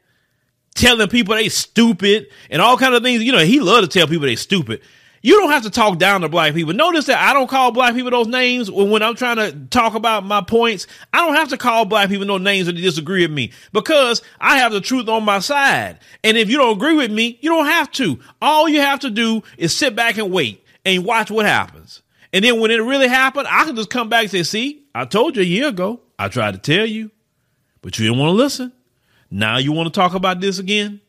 telling 0.77 1.07
people 1.09 1.35
they 1.35 1.49
stupid 1.49 2.27
and 2.49 2.61
all 2.61 2.77
kind 2.77 2.95
of 2.95 3.03
things. 3.03 3.23
You 3.23 3.33
know, 3.33 3.39
he 3.39 3.59
loved 3.59 3.91
to 3.91 3.99
tell 3.99 4.07
people 4.07 4.25
they 4.27 4.35
stupid. 4.35 4.81
You 5.21 5.39
don't 5.39 5.49
have 5.49 5.63
to 5.63 5.71
talk 5.71 5.97
down 5.97 6.21
to 6.21 6.29
black 6.29 6.53
people. 6.53 6.73
Notice 6.73 7.07
that 7.07 7.17
I 7.17 7.33
don't 7.33 7.49
call 7.49 7.71
black 7.71 7.95
people 7.95 8.11
those 8.11 8.27
names 8.27 8.69
when, 8.69 8.89
when 8.91 9.03
I'm 9.03 9.15
trying 9.15 9.37
to 9.37 9.51
talk 9.69 9.95
about 9.95 10.23
my 10.23 10.41
points. 10.41 10.87
I 11.11 11.25
don't 11.25 11.35
have 11.35 11.49
to 11.49 11.57
call 11.57 11.85
black 11.85 12.09
people 12.09 12.25
those 12.25 12.41
names 12.41 12.67
when 12.67 12.75
they 12.75 12.81
disagree 12.81 13.23
with 13.23 13.31
me 13.31 13.51
because 13.73 14.21
I 14.39 14.59
have 14.59 14.71
the 14.71 14.79
truth 14.79 15.09
on 15.09 15.25
my 15.25 15.39
side. 15.39 15.99
And 16.23 16.37
if 16.37 16.49
you 16.49 16.57
don't 16.57 16.77
agree 16.77 16.95
with 16.95 17.11
me, 17.11 17.39
you 17.41 17.49
don't 17.49 17.65
have 17.65 17.91
to. 17.93 18.19
All 18.41 18.69
you 18.69 18.79
have 18.79 18.99
to 19.01 19.09
do 19.09 19.43
is 19.57 19.75
sit 19.75 19.95
back 19.95 20.17
and 20.17 20.31
wait 20.31 20.63
and 20.85 21.03
watch 21.03 21.31
what 21.31 21.45
happens. 21.45 22.03
And 22.31 22.45
then 22.45 22.59
when 22.59 22.71
it 22.71 22.77
really 22.77 23.07
happened, 23.07 23.47
I 23.49 23.65
can 23.65 23.75
just 23.75 23.89
come 23.89 24.09
back 24.09 24.23
and 24.23 24.31
say, 24.31 24.43
see, 24.43 24.83
I 24.93 25.05
told 25.05 25.35
you 25.35 25.41
a 25.41 25.45
year 25.45 25.67
ago. 25.67 26.01
I 26.19 26.27
tried 26.27 26.53
to 26.53 26.59
tell 26.59 26.85
you, 26.85 27.11
but 27.81 27.97
you 27.97 28.05
didn't 28.05 28.19
want 28.19 28.29
to 28.29 28.33
listen. 28.33 28.71
Now 29.29 29.57
you 29.57 29.71
want 29.71 29.93
to 29.93 29.99
talk 29.99 30.13
about 30.13 30.39
this 30.39 30.59
again? 30.59 31.01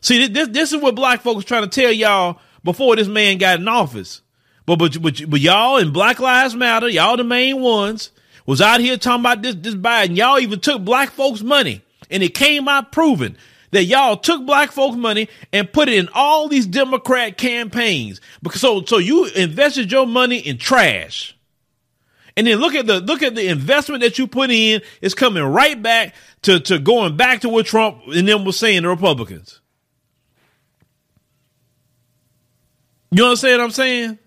See, 0.00 0.26
this, 0.28 0.48
this 0.48 0.72
is 0.72 0.80
what 0.80 0.94
black 0.94 1.22
folks 1.22 1.44
trying 1.44 1.68
to 1.68 1.80
tell 1.80 1.92
y'all 1.92 2.38
before 2.64 2.96
this 2.96 3.08
man 3.08 3.38
got 3.38 3.60
in 3.60 3.68
office. 3.68 4.22
But, 4.66 4.76
but, 4.76 5.00
but, 5.00 5.22
but 5.28 5.40
y'all 5.40 5.78
in 5.78 5.92
Black 5.92 6.20
Lives 6.20 6.54
Matter, 6.54 6.88
y'all 6.88 7.16
the 7.16 7.24
main 7.24 7.60
ones, 7.60 8.10
was 8.44 8.60
out 8.60 8.80
here 8.80 8.96
talking 8.96 9.22
about 9.22 9.42
this, 9.42 9.54
this 9.54 9.74
Biden. 9.74 10.16
Y'all 10.16 10.38
even 10.38 10.60
took 10.60 10.84
black 10.84 11.10
folks' 11.10 11.42
money. 11.42 11.82
And 12.10 12.22
it 12.22 12.34
came 12.34 12.68
out 12.68 12.92
proven 12.92 13.36
that 13.70 13.84
y'all 13.84 14.16
took 14.16 14.44
black 14.46 14.72
folks' 14.72 14.96
money 14.96 15.28
and 15.52 15.72
put 15.72 15.88
it 15.88 15.94
in 15.94 16.08
all 16.14 16.48
these 16.48 16.66
Democrat 16.66 17.36
campaigns. 17.36 18.20
Because 18.42 18.60
so, 18.60 18.84
so 18.84 18.98
you 18.98 19.26
invested 19.26 19.92
your 19.92 20.06
money 20.06 20.38
in 20.38 20.58
trash. 20.58 21.37
And 22.38 22.46
then 22.46 22.58
look 22.58 22.76
at 22.76 22.86
the 22.86 23.00
look 23.00 23.24
at 23.24 23.34
the 23.34 23.48
investment 23.48 24.00
that 24.02 24.16
you 24.16 24.28
put 24.28 24.52
in 24.52 24.80
is 25.02 25.12
coming 25.12 25.42
right 25.42 25.82
back 25.82 26.14
to, 26.42 26.60
to 26.60 26.78
going 26.78 27.16
back 27.16 27.40
to 27.40 27.48
what 27.48 27.66
Trump 27.66 28.02
and 28.06 28.28
them 28.28 28.44
was 28.44 28.56
saying 28.56 28.82
the 28.82 28.88
Republicans. 28.88 29.60
You 33.10 33.24
understand 33.24 33.58
what 33.58 33.64
I'm 33.64 33.70
saying? 33.72 34.18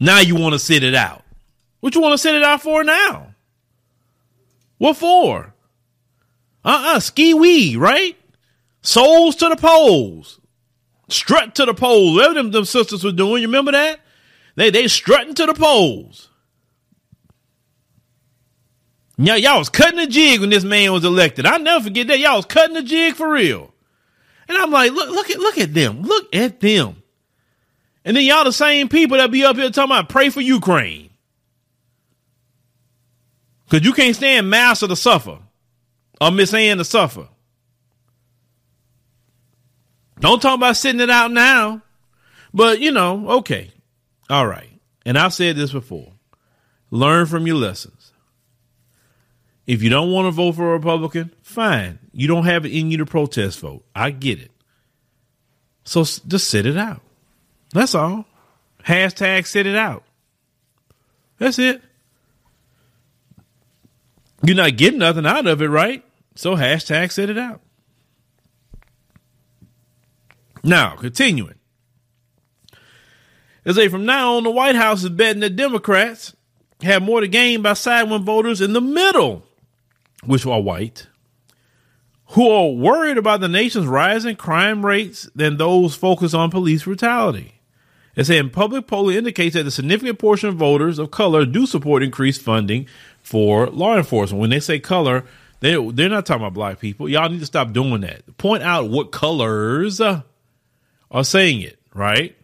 Now 0.00 0.20
you 0.20 0.34
want 0.34 0.54
to 0.54 0.58
sit 0.58 0.82
it 0.82 0.94
out. 0.94 1.24
What 1.80 1.94
you 1.94 2.00
want 2.00 2.14
to 2.14 2.18
sit 2.18 2.36
it 2.36 2.42
out 2.42 2.62
for 2.62 2.82
now? 2.82 3.34
What 4.78 4.96
for? 4.96 5.52
Uh-uh, 6.64 7.00
ski 7.00 7.34
wee, 7.34 7.76
right? 7.76 8.16
Souls 8.80 9.36
to 9.36 9.50
the 9.50 9.56
polls. 9.56 10.40
Strut 11.08 11.54
to 11.56 11.66
the 11.66 11.74
polls. 11.74 12.14
Whatever 12.14 12.32
them, 12.32 12.50
them 12.50 12.64
sisters 12.64 13.04
were 13.04 13.12
doing. 13.12 13.42
You 13.42 13.48
remember 13.48 13.72
that? 13.72 14.00
They 14.54 14.70
they 14.70 14.88
strutting 14.88 15.34
to 15.34 15.46
the 15.46 15.54
polls. 15.54 16.28
Y'all, 19.18 19.36
y'all 19.36 19.58
was 19.58 19.68
cutting 19.68 19.98
the 19.98 20.06
jig 20.06 20.40
when 20.40 20.50
this 20.50 20.64
man 20.64 20.92
was 20.92 21.04
elected. 21.04 21.46
I'll 21.46 21.60
never 21.60 21.84
forget 21.84 22.08
that. 22.08 22.18
Y'all 22.18 22.36
was 22.36 22.46
cutting 22.46 22.74
the 22.74 22.82
jig 22.82 23.14
for 23.14 23.30
real. 23.30 23.72
And 24.48 24.58
I'm 24.58 24.70
like, 24.70 24.92
look, 24.92 25.10
look 25.10 25.30
at 25.30 25.38
look 25.38 25.58
at 25.58 25.72
them. 25.72 26.02
Look 26.02 26.34
at 26.34 26.60
them. 26.60 27.02
And 28.04 28.16
then 28.16 28.24
y'all 28.24 28.44
the 28.44 28.52
same 28.52 28.88
people 28.88 29.18
that 29.18 29.30
be 29.30 29.44
up 29.44 29.56
here 29.56 29.70
talking 29.70 29.92
about 29.92 30.08
pray 30.08 30.30
for 30.30 30.40
Ukraine. 30.40 31.10
Cause 33.70 33.82
you 33.82 33.92
can't 33.92 34.16
stand 34.16 34.50
master 34.50 34.86
to 34.88 34.96
suffer 34.96 35.38
or 36.20 36.30
Miss 36.30 36.52
Ann 36.52 36.78
to 36.78 36.84
suffer. 36.84 37.28
Don't 40.20 40.42
talk 40.42 40.56
about 40.56 40.76
sitting 40.76 41.00
it 41.00 41.10
out 41.10 41.30
now. 41.30 41.82
But 42.52 42.80
you 42.80 42.92
know, 42.92 43.28
okay. 43.38 43.72
All 44.32 44.46
right. 44.46 44.80
And 45.04 45.18
I've 45.18 45.34
said 45.34 45.56
this 45.56 45.72
before. 45.72 46.10
Learn 46.90 47.26
from 47.26 47.46
your 47.46 47.56
lessons. 47.56 48.12
If 49.66 49.82
you 49.82 49.90
don't 49.90 50.10
want 50.10 50.26
to 50.26 50.30
vote 50.30 50.52
for 50.52 50.70
a 50.70 50.72
Republican, 50.72 51.32
fine. 51.42 51.98
You 52.14 52.28
don't 52.28 52.46
have 52.46 52.64
it 52.64 52.72
in 52.72 52.90
you 52.90 52.96
to 52.96 53.06
protest 53.06 53.60
vote. 53.60 53.84
I 53.94 54.10
get 54.10 54.40
it. 54.40 54.50
So 55.84 56.02
just 56.02 56.48
sit 56.48 56.64
it 56.64 56.78
out. 56.78 57.02
That's 57.74 57.94
all. 57.94 58.24
Hashtag 58.86 59.46
sit 59.46 59.66
it 59.66 59.76
out. 59.76 60.02
That's 61.36 61.58
it. 61.58 61.82
You're 64.42 64.56
not 64.56 64.78
getting 64.78 65.00
nothing 65.00 65.26
out 65.26 65.46
of 65.46 65.60
it, 65.60 65.68
right? 65.68 66.02
So 66.36 66.56
hashtag 66.56 67.12
sit 67.12 67.28
it 67.28 67.36
out. 67.36 67.60
Now, 70.64 70.96
continuing. 70.96 71.56
They 73.64 73.72
say 73.72 73.88
from 73.88 74.04
now 74.04 74.36
on, 74.36 74.44
the 74.44 74.50
White 74.50 74.74
House 74.74 75.04
is 75.04 75.10
betting 75.10 75.40
that 75.40 75.56
Democrats 75.56 76.34
have 76.82 77.02
more 77.02 77.20
to 77.20 77.28
gain 77.28 77.62
by 77.62 77.74
siding 77.74 78.10
with 78.10 78.24
voters 78.24 78.60
in 78.60 78.72
the 78.72 78.80
middle, 78.80 79.44
which 80.24 80.44
are 80.46 80.60
white, 80.60 81.06
who 82.28 82.50
are 82.50 82.70
worried 82.70 83.18
about 83.18 83.40
the 83.40 83.48
nation's 83.48 83.86
rising 83.86 84.36
crime 84.36 84.84
rates 84.84 85.28
than 85.34 85.58
those 85.58 85.94
focused 85.94 86.34
on 86.34 86.50
police 86.50 86.84
brutality. 86.84 87.60
They 88.14 88.24
say 88.24 88.42
public 88.42 88.86
polling 88.86 89.16
indicates 89.16 89.54
that 89.54 89.66
a 89.66 89.70
significant 89.70 90.18
portion 90.18 90.48
of 90.48 90.56
voters 90.56 90.98
of 90.98 91.10
color 91.10 91.46
do 91.46 91.64
support 91.66 92.02
increased 92.02 92.42
funding 92.42 92.86
for 93.22 93.68
law 93.68 93.96
enforcement. 93.96 94.40
When 94.40 94.50
they 94.50 94.60
say 94.60 94.80
color, 94.80 95.24
they 95.60 95.76
they're 95.92 96.08
not 96.08 96.26
talking 96.26 96.42
about 96.42 96.52
black 96.54 96.78
people. 96.78 97.08
Y'all 97.08 97.30
need 97.30 97.40
to 97.40 97.46
stop 97.46 97.72
doing 97.72 98.02
that. 98.02 98.36
Point 98.36 98.64
out 98.64 98.90
what 98.90 99.12
colors 99.12 100.00
are 100.00 100.24
saying 101.22 101.62
it, 101.62 101.78
right? 101.94 102.36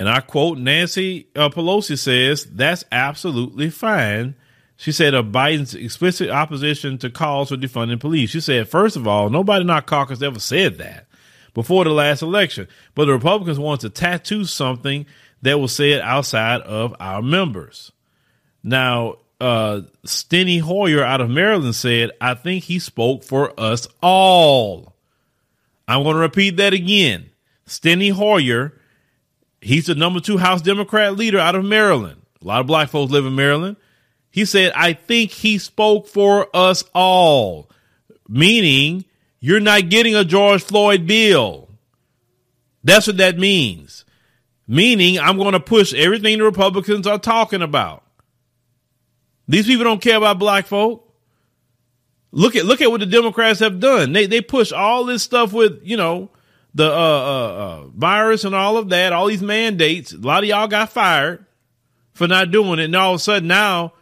And 0.00 0.08
I 0.08 0.20
quote 0.20 0.56
Nancy 0.56 1.28
uh, 1.36 1.50
Pelosi 1.50 1.98
says, 1.98 2.46
that's 2.46 2.86
absolutely 2.90 3.68
fine. 3.68 4.34
She 4.78 4.92
said 4.92 5.12
of 5.12 5.26
Biden's 5.26 5.74
explicit 5.74 6.30
opposition 6.30 6.96
to 6.98 7.10
calls 7.10 7.50
for 7.50 7.58
defunding 7.58 8.00
police. 8.00 8.30
She 8.30 8.40
said, 8.40 8.66
first 8.66 8.96
of 8.96 9.06
all, 9.06 9.28
nobody 9.28 9.60
in 9.60 9.68
our 9.68 9.82
caucus 9.82 10.22
ever 10.22 10.40
said 10.40 10.78
that 10.78 11.06
before 11.52 11.84
the 11.84 11.90
last 11.90 12.22
election. 12.22 12.66
But 12.94 13.04
the 13.04 13.12
Republicans 13.12 13.58
want 13.58 13.82
to 13.82 13.90
tattoo 13.90 14.46
something 14.46 15.04
that 15.42 15.60
was 15.60 15.76
said 15.76 16.00
outside 16.00 16.62
of 16.62 16.96
our 16.98 17.20
members. 17.20 17.92
Now, 18.62 19.16
uh, 19.38 19.82
Steny 20.06 20.62
Hoyer 20.62 21.04
out 21.04 21.20
of 21.20 21.28
Maryland 21.28 21.74
said, 21.74 22.12
I 22.22 22.32
think 22.32 22.64
he 22.64 22.78
spoke 22.78 23.22
for 23.22 23.52
us 23.60 23.86
all. 24.02 24.96
I'm 25.86 26.04
going 26.04 26.16
to 26.16 26.22
repeat 26.22 26.56
that 26.56 26.72
again. 26.72 27.28
Steny 27.66 28.12
Hoyer 28.12 28.79
He's 29.60 29.86
the 29.86 29.94
number 29.94 30.20
two 30.20 30.38
House 30.38 30.62
Democrat 30.62 31.16
leader 31.16 31.38
out 31.38 31.54
of 31.54 31.64
Maryland. 31.64 32.22
A 32.42 32.46
lot 32.46 32.60
of 32.60 32.66
black 32.66 32.88
folks 32.88 33.12
live 33.12 33.26
in 33.26 33.34
Maryland. 33.34 33.76
He 34.30 34.44
said, 34.44 34.72
I 34.74 34.92
think 34.92 35.30
he 35.30 35.58
spoke 35.58 36.06
for 36.06 36.48
us 36.54 36.84
all, 36.94 37.68
meaning 38.28 39.04
you're 39.40 39.60
not 39.60 39.88
getting 39.88 40.14
a 40.14 40.24
George 40.24 40.62
Floyd 40.62 41.06
bill. 41.06 41.68
That's 42.84 43.06
what 43.06 43.18
that 43.18 43.38
means. 43.38 44.04
Meaning 44.66 45.18
I'm 45.18 45.36
going 45.36 45.52
to 45.52 45.60
push 45.60 45.92
everything 45.92 46.38
the 46.38 46.44
Republicans 46.44 47.06
are 47.06 47.18
talking 47.18 47.60
about. 47.60 48.04
These 49.48 49.66
people 49.66 49.84
don't 49.84 50.00
care 50.00 50.16
about 50.16 50.38
black 50.38 50.66
folk. 50.66 51.12
Look 52.30 52.54
at 52.54 52.64
look 52.64 52.80
at 52.80 52.90
what 52.90 53.00
the 53.00 53.06
Democrats 53.06 53.58
have 53.58 53.80
done. 53.80 54.12
They 54.12 54.26
they 54.26 54.40
push 54.40 54.70
all 54.70 55.04
this 55.04 55.24
stuff 55.24 55.52
with, 55.52 55.80
you 55.82 55.96
know, 55.96 56.30
the 56.74 56.86
uh, 56.86 56.88
uh, 56.88 57.52
uh, 57.52 57.86
virus 57.88 58.44
and 58.44 58.54
all 58.54 58.76
of 58.76 58.90
that, 58.90 59.12
all 59.12 59.26
these 59.26 59.42
mandates. 59.42 60.12
A 60.12 60.18
lot 60.18 60.42
of 60.42 60.48
y'all 60.48 60.68
got 60.68 60.90
fired 60.90 61.44
for 62.12 62.28
not 62.28 62.50
doing 62.50 62.78
it, 62.78 62.84
and 62.84 62.96
all 62.96 63.14
of 63.14 63.20
a 63.20 63.22
sudden 63.22 63.48
now, 63.48 63.94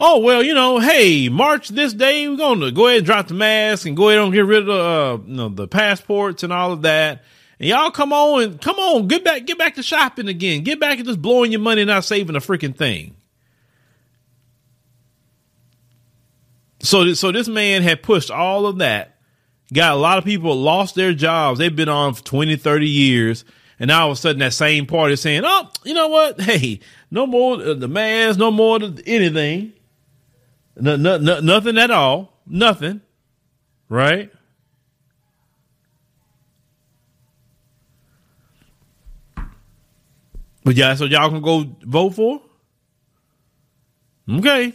oh 0.00 0.18
well, 0.18 0.42
you 0.42 0.54
know, 0.54 0.78
hey, 0.78 1.28
March 1.28 1.68
this 1.68 1.92
day, 1.92 2.28
we're 2.28 2.36
going 2.36 2.60
to 2.60 2.70
go 2.70 2.86
ahead 2.86 2.98
and 2.98 3.06
drop 3.06 3.28
the 3.28 3.34
mask 3.34 3.86
and 3.86 3.96
go 3.96 4.08
ahead 4.08 4.22
and 4.22 4.32
get 4.32 4.44
rid 4.44 4.68
of 4.68 5.20
uh, 5.20 5.22
you 5.24 5.34
know, 5.34 5.48
the 5.48 5.66
passports 5.66 6.42
and 6.42 6.52
all 6.52 6.72
of 6.72 6.82
that. 6.82 7.22
And 7.58 7.68
y'all 7.68 7.90
come 7.90 8.12
on 8.12 8.42
and 8.42 8.60
come 8.60 8.76
on, 8.76 9.08
get 9.08 9.24
back, 9.24 9.46
get 9.46 9.58
back 9.58 9.76
to 9.76 9.82
shopping 9.82 10.28
again. 10.28 10.64
Get 10.64 10.80
back 10.80 10.98
to 10.98 11.04
just 11.04 11.22
blowing 11.22 11.52
your 11.52 11.60
money, 11.60 11.82
and 11.82 11.88
not 11.88 12.04
saving 12.04 12.36
a 12.36 12.40
freaking 12.40 12.76
thing. 12.76 13.16
So, 16.80 17.14
so 17.14 17.30
this 17.30 17.46
man 17.46 17.82
had 17.82 18.02
pushed 18.02 18.30
all 18.30 18.66
of 18.66 18.78
that 18.78 19.11
got 19.72 19.92
a 19.92 19.96
lot 19.96 20.18
of 20.18 20.24
people 20.24 20.54
lost 20.54 20.94
their 20.94 21.12
jobs. 21.12 21.58
They've 21.58 21.74
been 21.74 21.88
on 21.88 22.14
for 22.14 22.22
20, 22.22 22.56
30 22.56 22.88
years. 22.88 23.44
And 23.78 23.88
now 23.88 24.04
all 24.04 24.12
of 24.12 24.18
a 24.18 24.20
sudden 24.20 24.40
that 24.40 24.52
same 24.52 24.86
party 24.86 25.14
is 25.14 25.20
saying, 25.20 25.42
oh, 25.44 25.70
you 25.84 25.94
know 25.94 26.08
what? 26.08 26.40
Hey, 26.52 26.80
no 27.10 27.26
more 27.26 27.54
uh, 27.54 27.74
the 27.74 27.88
mask, 27.88 28.38
no 28.38 28.50
more 28.50 28.78
anything. 29.06 29.72
No, 30.76 30.96
no, 30.96 31.18
no, 31.18 31.40
nothing 31.40 31.78
at 31.78 31.90
all. 31.90 32.40
Nothing. 32.46 33.00
Right? 33.88 34.30
But 40.64 40.76
yeah, 40.76 40.94
so 40.94 41.04
y'all 41.06 41.28
can 41.28 41.42
go 41.42 41.64
vote 41.82 42.10
for? 42.10 42.40
Okay. 44.30 44.74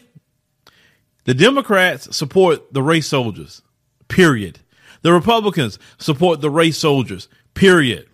The 1.24 1.34
Democrats 1.34 2.16
support 2.16 2.74
the 2.74 2.82
race 2.82 3.08
soldiers. 3.08 3.62
Period. 4.08 4.60
The 5.08 5.14
Republicans 5.14 5.80
support 6.00 6.42
the 6.42 6.50
race 6.50 6.78
soldiers, 6.78 7.30
period. 7.54 8.10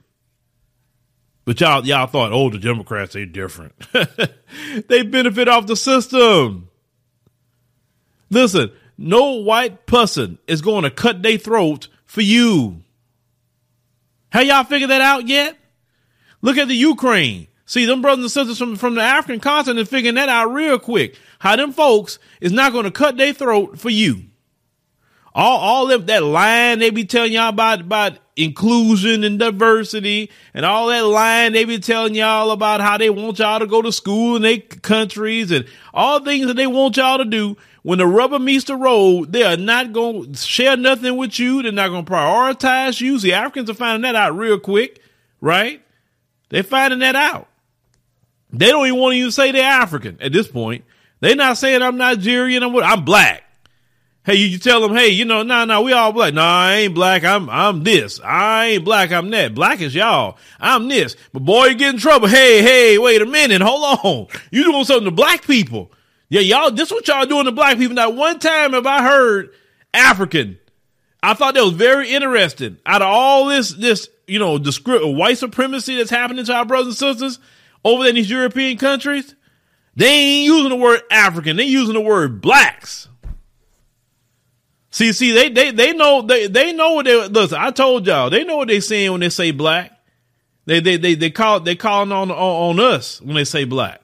But 1.44 1.60
y'all, 1.60 1.84
y'all 1.84 2.06
thought, 2.06 2.32
oh, 2.32 2.52
the 2.52 2.60
Democrats, 2.60 3.16
they 3.16 3.26
different. 3.26 3.74
they 4.88 5.02
benefit 5.02 5.48
off 5.48 5.66
the 5.66 5.76
system. 5.76 6.70
Listen, 8.30 8.72
no 8.96 9.38
white 9.38 9.88
person 9.88 10.38
is 10.46 10.62
going 10.62 10.84
to 10.84 10.92
cut 10.92 11.24
their 11.24 11.40
throat 11.40 11.88
for 12.06 12.22
you. 12.22 12.84
Have 14.30 14.46
y'all 14.46 14.64
figured 14.64 14.92
that 14.92 15.02
out 15.02 15.28
yet? 15.28 15.58
Look 16.44 16.58
at 16.58 16.68
the 16.68 16.76
Ukraine. 16.76 17.48
See, 17.66 17.86
them 17.86 18.04
brothers 18.04 18.26
and 18.26 18.32
sisters 18.32 18.60
from, 18.60 18.76
from 18.76 18.94
the 18.94 19.02
African 19.02 19.40
continent 19.40 19.90
figuring 19.90 20.14
that 20.14 20.30
out 20.30 20.54
real 20.54 20.78
quick. 20.78 21.18
How 21.40 21.56
them 21.56 21.72
folks 21.72 22.20
is 22.40 22.52
not 22.52 22.72
going 22.72 22.86
to 22.86 22.92
cut 22.92 23.18
their 23.18 23.34
throat 23.34 23.80
for 23.80 23.90
you. 23.90 24.26
All, 25.36 25.58
all 25.58 25.92
of 25.92 26.06
that 26.08 26.24
line 26.24 26.80
they 26.80 26.92
be 26.92 27.06
telling 27.06 27.34
y'all 27.34 27.50
about, 27.50 27.82
about 27.82 28.18
inclusion 28.36 29.24
and 29.24 29.40
diversity 29.40 30.30
and 30.54 30.66
all 30.66 30.88
that 30.88 31.06
line 31.06 31.54
they 31.54 31.66
be 31.66 31.80
telling 31.80 32.16
y'all 32.16 32.52
about 32.52 32.82
how 32.82 32.98
they 32.98 33.10
want 33.10 33.40
y'all 33.40 33.60
to 33.60 33.68
go 33.68 33.82
to 33.82 33.92
school 33.92 34.36
in 34.36 34.42
their 34.42 34.60
countries 34.60 35.52
and 35.52 35.66
all 35.94 36.20
things 36.20 36.48
that 36.48 36.56
they 36.56 36.68
want 36.68 36.98
y'all 36.98 37.18
to 37.18 37.26
do. 37.26 37.58
When 37.82 38.00
the 38.00 38.08
rubber 38.08 38.40
meets 38.40 38.64
the 38.66 38.78
road, 38.78 39.34
they 39.34 39.44
are 39.44 39.58
not 39.58 39.92
going 39.92 40.32
to 40.32 40.40
share 40.40 40.78
nothing 40.78 41.18
with 41.18 41.38
you. 41.38 41.62
They're 41.62 41.72
not 41.74 41.90
going 41.90 42.06
to 42.06 42.12
prioritize 42.12 43.02
you. 43.02 43.20
See, 43.20 43.34
Africans 43.34 43.70
are 43.70 43.74
finding 43.74 44.04
that 44.04 44.16
out 44.16 44.38
real 44.38 44.58
quick, 44.58 45.02
right? 45.42 45.84
They're 46.50 46.64
finding 46.64 47.00
that 47.00 47.18
out. 47.18 47.50
They 48.54 48.68
don't 48.68 48.88
even 48.88 49.00
want 49.00 49.14
to 49.14 49.18
even 49.18 49.32
say 49.32 49.52
they're 49.52 49.64
African 49.64 50.18
at 50.22 50.32
this 50.32 50.48
point. 50.48 50.86
They're 51.20 51.36
not 51.36 51.58
saying 51.58 51.82
I'm 51.82 51.98
Nigerian. 51.98 52.64
I'm, 52.64 52.76
I'm 52.78 53.04
black. 53.04 53.44
Hey, 54.26 54.36
you, 54.36 54.58
tell 54.58 54.80
them, 54.80 54.96
hey, 54.96 55.10
you 55.10 55.26
know, 55.26 55.44
nah, 55.44 55.66
nah, 55.66 55.82
we 55.82 55.92
all 55.92 56.14
black. 56.14 56.34
Nah, 56.34 56.44
I 56.44 56.76
ain't 56.76 56.96
black. 56.96 57.26
I'm, 57.26 57.50
I'm 57.50 57.84
this. 57.84 58.22
I 58.24 58.68
ain't 58.68 58.86
black. 58.86 59.12
I'm 59.12 59.30
that. 59.32 59.54
Black 59.54 59.82
is 59.82 59.94
y'all. 59.94 60.38
I'm 60.62 60.88
this. 60.88 61.18
But 61.34 61.42
boy, 61.42 61.66
you 61.66 61.76
get 61.76 61.94
in 61.94 62.00
trouble. 62.00 62.30
Hey, 62.30 62.62
hey, 62.62 62.98
wait 62.98 63.22
a 63.22 63.26
minute. 63.26 63.62
Hold 63.62 64.00
on. 64.02 64.28
You 64.50 64.64
doing 64.64 64.86
something 64.86 65.06
to 65.06 65.12
black 65.12 65.46
people. 65.46 65.92
Yeah, 66.30 66.40
y'all, 66.40 66.72
this 66.72 66.90
what 66.90 67.06
y'all 67.06 67.26
doing 67.26 67.46
to 67.46 67.52
black 67.52 67.78
people. 67.78 67.96
Now, 67.96 68.12
one 68.12 68.40
time 68.40 68.72
have 68.72 68.88
I 68.88 69.04
heard 69.04 69.50
African. 69.94 70.58
I 71.22 71.34
thought 71.34 71.56
that 71.56 71.64
was 71.64 71.74
very 71.74 72.10
interesting. 72.10 72.78
Out 72.86 73.02
of 73.02 73.10
all 73.10 73.48
this, 73.48 73.74
this, 73.74 74.08
you 74.26 74.40
know, 74.40 74.58
the 74.58 75.14
white 75.16 75.38
supremacy 75.38 75.98
that's 75.98 76.10
happening 76.10 76.46
to 76.46 76.54
our 76.54 76.66
brothers 76.66 77.02
and 77.02 77.18
sisters 77.18 77.40
over 77.84 78.06
in 78.06 78.16
these 78.16 78.30
European 78.30 78.78
countries, 78.78 79.36
they 79.98 80.08
ain't 80.08 80.46
using 80.46 80.70
the 80.70 80.78
word 80.78 81.02
African. 81.12 81.58
They 81.58 81.66
using 81.66 81.94
the 81.94 82.02
word 82.02 82.42
blacks. 82.42 83.10
See, 84.94 85.12
see, 85.12 85.32
they 85.32 85.50
they 85.50 85.72
they 85.72 85.92
know 85.92 86.22
they 86.22 86.46
they 86.46 86.72
know 86.72 86.94
what 86.94 87.06
they 87.06 87.28
listen. 87.28 87.58
I 87.60 87.72
told 87.72 88.06
y'all 88.06 88.30
they 88.30 88.44
know 88.44 88.58
what 88.58 88.68
they 88.68 88.80
saying 88.80 89.12
when 89.12 89.22
they 89.22 89.30
say 89.30 89.50
black. 89.50 89.92
They 90.68 90.82
they 90.82 90.98
they 90.98 91.16
they 91.16 91.32
call 91.32 91.62
they 91.62 91.76
calling 91.76 92.12
on 92.12 92.30
on, 92.30 92.38
on 92.38 92.80
us 92.80 93.20
when 93.20 93.36
they 93.36 93.44
say 93.44 93.64
black. 93.64 94.02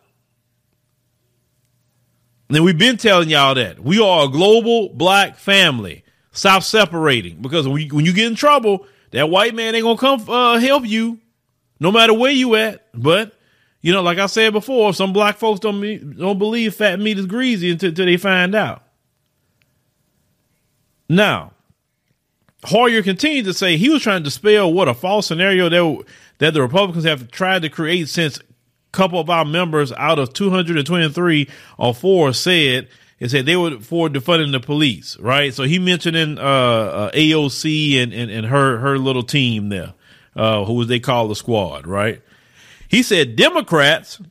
And 2.49 2.63
we've 2.63 2.75
been 2.75 2.97
telling 2.97 3.29
y'all 3.29 3.53
that 3.53 3.79
we 3.79 4.01
are 4.01 4.25
a 4.25 4.29
global 4.29 4.89
black 4.89 5.37
family. 5.37 6.03
Stop 6.31 6.63
separating 6.63 7.39
because 7.39 7.67
when 7.67 7.83
you, 7.83 7.95
when 7.95 8.05
you 8.05 8.11
get 8.11 8.25
in 8.25 8.33
trouble, 8.33 8.87
that 9.11 9.29
white 9.29 9.53
man 9.53 9.75
ain't 9.75 9.83
gonna 9.83 9.95
come 9.95 10.27
uh, 10.27 10.57
help 10.57 10.87
you, 10.87 11.19
no 11.79 11.91
matter 11.91 12.15
where 12.15 12.31
you 12.31 12.55
at. 12.55 12.87
But 12.95 13.37
you 13.81 13.93
know, 13.93 14.01
like 14.01 14.17
I 14.17 14.25
said 14.25 14.53
before, 14.53 14.91
some 14.95 15.13
black 15.13 15.37
folks 15.37 15.59
don't 15.59 16.17
don't 16.17 16.39
believe 16.39 16.73
fat 16.73 16.99
meat 16.99 17.19
is 17.19 17.27
greasy 17.27 17.69
until, 17.69 17.89
until 17.89 18.07
they 18.07 18.17
find 18.17 18.55
out. 18.55 18.88
Now, 21.09 21.53
Hoyer 22.65 23.01
continued 23.01 23.45
to 23.45 23.53
say 23.53 23.77
he 23.77 23.89
was 23.89 24.03
trying 24.03 24.19
to 24.19 24.25
dispel 24.25 24.71
what 24.71 24.87
a 24.87 24.93
false 24.93 25.25
scenario 25.27 25.69
that, 25.69 26.05
that 26.37 26.53
the 26.53 26.61
Republicans 26.61 27.05
have 27.05 27.31
tried 27.31 27.63
to 27.63 27.69
create 27.69 28.09
since 28.09 28.37
a 28.37 28.43
couple 28.91 29.19
of 29.19 29.29
our 29.29 29.45
members 29.45 29.91
out 29.93 30.19
of 30.19 30.33
223 30.33 31.49
or 31.77 31.93
four 31.95 32.33
said 32.33 32.87
it 33.19 33.31
said 33.31 33.45
they 33.45 33.57
were 33.57 33.79
for 33.79 34.07
defunding 34.07 34.53
the 34.53 34.61
police, 34.61 35.17
right? 35.19 35.53
So 35.53 35.63
he 35.63 35.77
mentioned 35.77 36.15
in 36.15 36.37
uh, 36.37 36.41
uh, 36.41 37.11
AOC 37.11 38.01
and, 38.01 38.13
and, 38.13 38.31
and 38.31 38.45
her 38.45 38.77
her 38.77 38.97
little 38.97 39.23
team 39.23 39.69
there, 39.69 39.93
uh, 40.35 40.63
who 40.63 40.85
they 40.85 41.01
call 41.01 41.27
the 41.27 41.35
squad, 41.35 41.85
right? 41.85 42.21
He 42.87 43.03
said 43.03 43.35
Democrats 43.35 44.21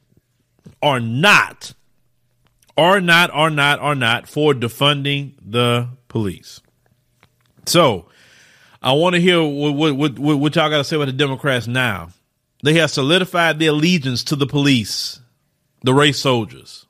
are 0.82 1.00
not, 1.00 1.74
are 2.78 3.00
not, 3.00 3.30
are 3.32 3.50
not, 3.50 3.78
are 3.80 3.94
not 3.94 4.26
for 4.26 4.54
defunding 4.54 5.34
the 5.44 5.88
police. 6.08 6.60
So 7.68 8.06
I 8.82 8.92
want 8.92 9.14
to 9.14 9.20
hear 9.20 9.42
what, 9.42 9.74
what, 9.74 10.18
what, 10.18 10.36
what 10.38 10.56
y'all 10.56 10.70
got 10.70 10.78
to 10.78 10.84
say 10.84 10.96
about 10.96 11.06
the 11.06 11.12
Democrats 11.12 11.66
now. 11.66 12.10
They 12.62 12.74
have 12.74 12.90
solidified 12.90 13.58
their 13.58 13.70
allegiance 13.70 14.24
to 14.24 14.36
the 14.36 14.46
police, 14.46 15.20
the 15.82 15.94
race 15.94 16.18
soldiers. 16.18 16.86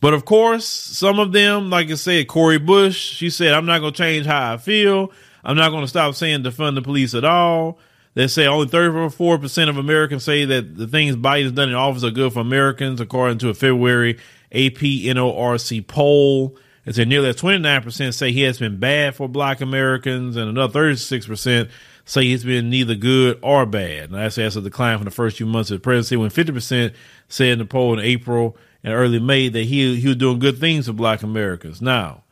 But 0.00 0.14
of 0.14 0.24
course, 0.24 0.66
some 0.66 1.18
of 1.18 1.32
them, 1.32 1.70
like 1.70 1.90
I 1.90 1.94
said, 1.94 2.28
Cori 2.28 2.58
Bush, 2.58 2.96
she 2.96 3.30
said, 3.30 3.54
I'm 3.54 3.66
not 3.66 3.80
going 3.80 3.92
to 3.92 3.98
change 3.98 4.26
how 4.26 4.52
I 4.52 4.56
feel. 4.56 5.10
I'm 5.42 5.56
not 5.56 5.70
going 5.70 5.82
to 5.82 5.88
stop 5.88 6.14
saying 6.14 6.42
defund 6.42 6.74
the 6.74 6.82
police 6.82 7.14
at 7.14 7.24
all. 7.24 7.78
They 8.14 8.28
say 8.28 8.46
only 8.46 8.66
34% 8.66 9.68
of 9.68 9.76
Americans 9.76 10.24
say 10.24 10.44
that 10.44 10.76
the 10.76 10.86
things 10.86 11.16
Biden's 11.16 11.52
done 11.52 11.68
in 11.68 11.74
office 11.74 12.04
are 12.04 12.10
good 12.10 12.32
for 12.32 12.40
Americans, 12.40 13.00
according 13.00 13.38
to 13.38 13.48
a 13.48 13.54
February 13.54 14.18
AP 14.52 14.80
NORC 14.80 15.86
poll. 15.86 16.56
It 16.86 16.94
said 16.94 17.08
nearly 17.08 17.32
29% 17.32 18.14
say 18.14 18.30
he 18.30 18.42
has 18.42 18.58
been 18.58 18.78
bad 18.78 19.16
for 19.16 19.28
black 19.28 19.60
Americans, 19.60 20.36
and 20.36 20.48
another 20.48 20.80
36% 20.80 21.68
say 22.04 22.24
he's 22.24 22.44
been 22.44 22.70
neither 22.70 22.94
good 22.94 23.40
or 23.42 23.66
bad. 23.66 24.04
And 24.04 24.14
that's 24.14 24.38
as 24.38 24.56
a 24.56 24.62
decline 24.62 24.98
from 24.98 25.04
the 25.04 25.10
first 25.10 25.36
few 25.36 25.46
months 25.46 25.72
of 25.72 25.78
the 25.78 25.82
presidency, 25.82 26.16
when 26.16 26.30
50% 26.30 26.94
said 27.28 27.48
in 27.48 27.58
the 27.58 27.64
poll 27.64 27.98
in 27.98 28.04
April 28.04 28.56
and 28.84 28.94
early 28.94 29.18
May 29.18 29.48
that 29.48 29.64
he, 29.64 29.96
he 29.96 30.06
was 30.06 30.16
doing 30.16 30.38
good 30.38 30.58
things 30.58 30.86
for 30.86 30.92
black 30.92 31.24
Americans. 31.24 31.82
Now, 31.82 32.22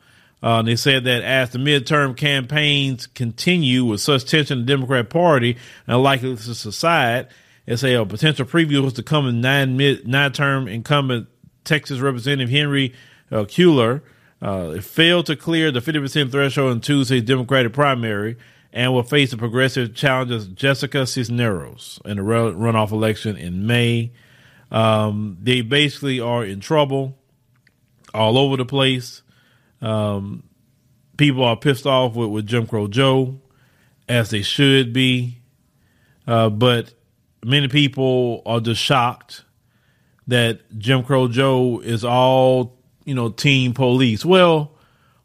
uh, 0.41 0.61
they 0.61 0.77
said 0.77 1.03
that 1.03 1.21
as 1.23 1.49
the 1.49 1.59
midterm 1.59 2.15
campaigns 2.15 3.07
continue 3.07 3.83
with 3.83 3.99
such 3.99 4.23
tension 4.23 4.59
in 4.59 4.65
the 4.65 4.71
Democrat 4.71 5.09
Party 5.09 5.57
and 5.85 6.01
likely 6.01 6.33
to 6.33 6.55
subside, 6.55 7.27
they 7.65 7.75
say 7.75 7.95
a 7.95 8.05
potential 8.05 8.45
preview 8.45 8.81
was 8.83 8.93
to 8.93 9.03
come 9.03 9.27
in 9.27 9.41
nine 9.41 9.75
mid 9.75 10.07
nine 10.07 10.31
term 10.31 10.67
incumbent 10.67 11.27
Texas 11.63 11.99
Representative 11.99 12.49
Henry 12.49 12.93
uh, 13.31 13.37
Cuellar 13.45 14.01
uh, 14.45 14.73
it 14.75 14.83
failed 14.83 15.25
to 15.25 15.35
clear 15.35 15.71
the 15.71 15.79
50% 15.79 16.31
threshold 16.31 16.71
in 16.71 16.79
Tuesday's 16.79 17.23
Democratic 17.23 17.73
primary 17.73 18.37
and 18.71 18.93
will 18.93 19.01
face 19.01 19.31
the 19.31 19.37
progressive 19.37 19.95
challenger 19.95 20.37
Jessica 20.45 21.07
Cisneros 21.07 21.99
in 22.05 22.17
the 22.17 22.23
runoff 22.23 22.91
election 22.91 23.37
in 23.37 23.65
May. 23.65 24.11
Um, 24.69 25.39
they 25.41 25.61
basically 25.61 26.19
are 26.19 26.45
in 26.45 26.59
trouble 26.59 27.17
all 28.13 28.37
over 28.37 28.55
the 28.55 28.65
place. 28.65 29.23
Um, 29.81 30.43
people 31.17 31.43
are 31.43 31.57
pissed 31.57 31.87
off 31.87 32.15
with, 32.15 32.29
with 32.29 32.45
Jim 32.45 32.67
Crow 32.67 32.87
Joe, 32.87 33.41
as 34.07 34.29
they 34.29 34.43
should 34.43 34.93
be. 34.93 35.39
Uh, 36.27 36.49
but 36.49 36.93
many 37.43 37.67
people 37.67 38.43
are 38.45 38.59
just 38.59 38.79
shocked 38.79 39.43
that 40.27 40.77
Jim 40.77 41.01
Crow 41.01 41.27
Joe 41.29 41.79
is 41.79 42.05
all 42.05 42.74
you 43.05 43.15
know, 43.15 43.29
team 43.29 43.73
police. 43.73 44.25
Well, 44.25 44.71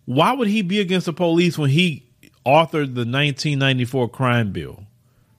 why 0.05 0.33
would 0.33 0.49
he 0.49 0.62
be 0.62 0.81
against 0.81 1.07
the 1.07 1.12
police 1.12 1.59
when 1.59 1.71
he 1.71 2.07
authored 2.47 2.95
the 2.95 3.07
1994 3.07 4.09
crime 4.11 4.53
bill? 4.53 4.85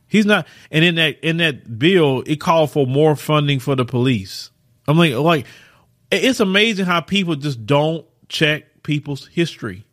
He's 0.07 0.25
not, 0.25 0.45
and 0.71 0.83
in 0.83 0.95
that 0.95 1.19
in 1.23 1.37
that 1.37 1.79
bill, 1.79 2.21
it 2.25 2.41
called 2.41 2.71
for 2.71 2.85
more 2.85 3.15
funding 3.15 3.59
for 3.59 3.77
the 3.77 3.85
police. 3.85 4.49
I'm 4.87 4.97
like, 4.97 5.13
like, 5.13 5.45
it's 6.11 6.41
amazing 6.41 6.85
how 6.85 6.99
people 6.99 7.35
just 7.35 7.65
don't 7.65 8.05
check 8.27 8.83
people's 8.83 9.27
history, 9.27 9.85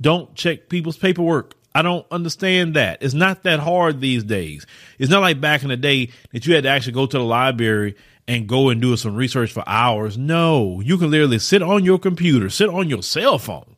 don't 0.00 0.34
check 0.34 0.68
people's 0.68 0.96
paperwork. 0.96 1.54
I 1.72 1.82
don't 1.82 2.04
understand 2.10 2.74
that. 2.74 3.00
It's 3.00 3.14
not 3.14 3.44
that 3.44 3.60
hard 3.60 4.00
these 4.00 4.24
days. 4.24 4.66
It's 4.98 5.08
not 5.08 5.20
like 5.20 5.40
back 5.40 5.62
in 5.62 5.68
the 5.68 5.76
day 5.76 6.10
that 6.32 6.44
you 6.44 6.54
had 6.54 6.64
to 6.64 6.68
actually 6.68 6.94
go 6.94 7.06
to 7.06 7.18
the 7.18 7.24
library 7.24 7.94
and 8.30 8.46
go 8.46 8.68
and 8.68 8.80
do 8.80 8.96
some 8.96 9.16
research 9.16 9.50
for 9.50 9.64
hours. 9.66 10.16
No, 10.16 10.80
you 10.80 10.96
can 10.98 11.10
literally 11.10 11.40
sit 11.40 11.62
on 11.62 11.84
your 11.84 11.98
computer, 11.98 12.48
sit 12.48 12.68
on 12.68 12.88
your 12.88 13.02
cell 13.02 13.40
phone, 13.40 13.74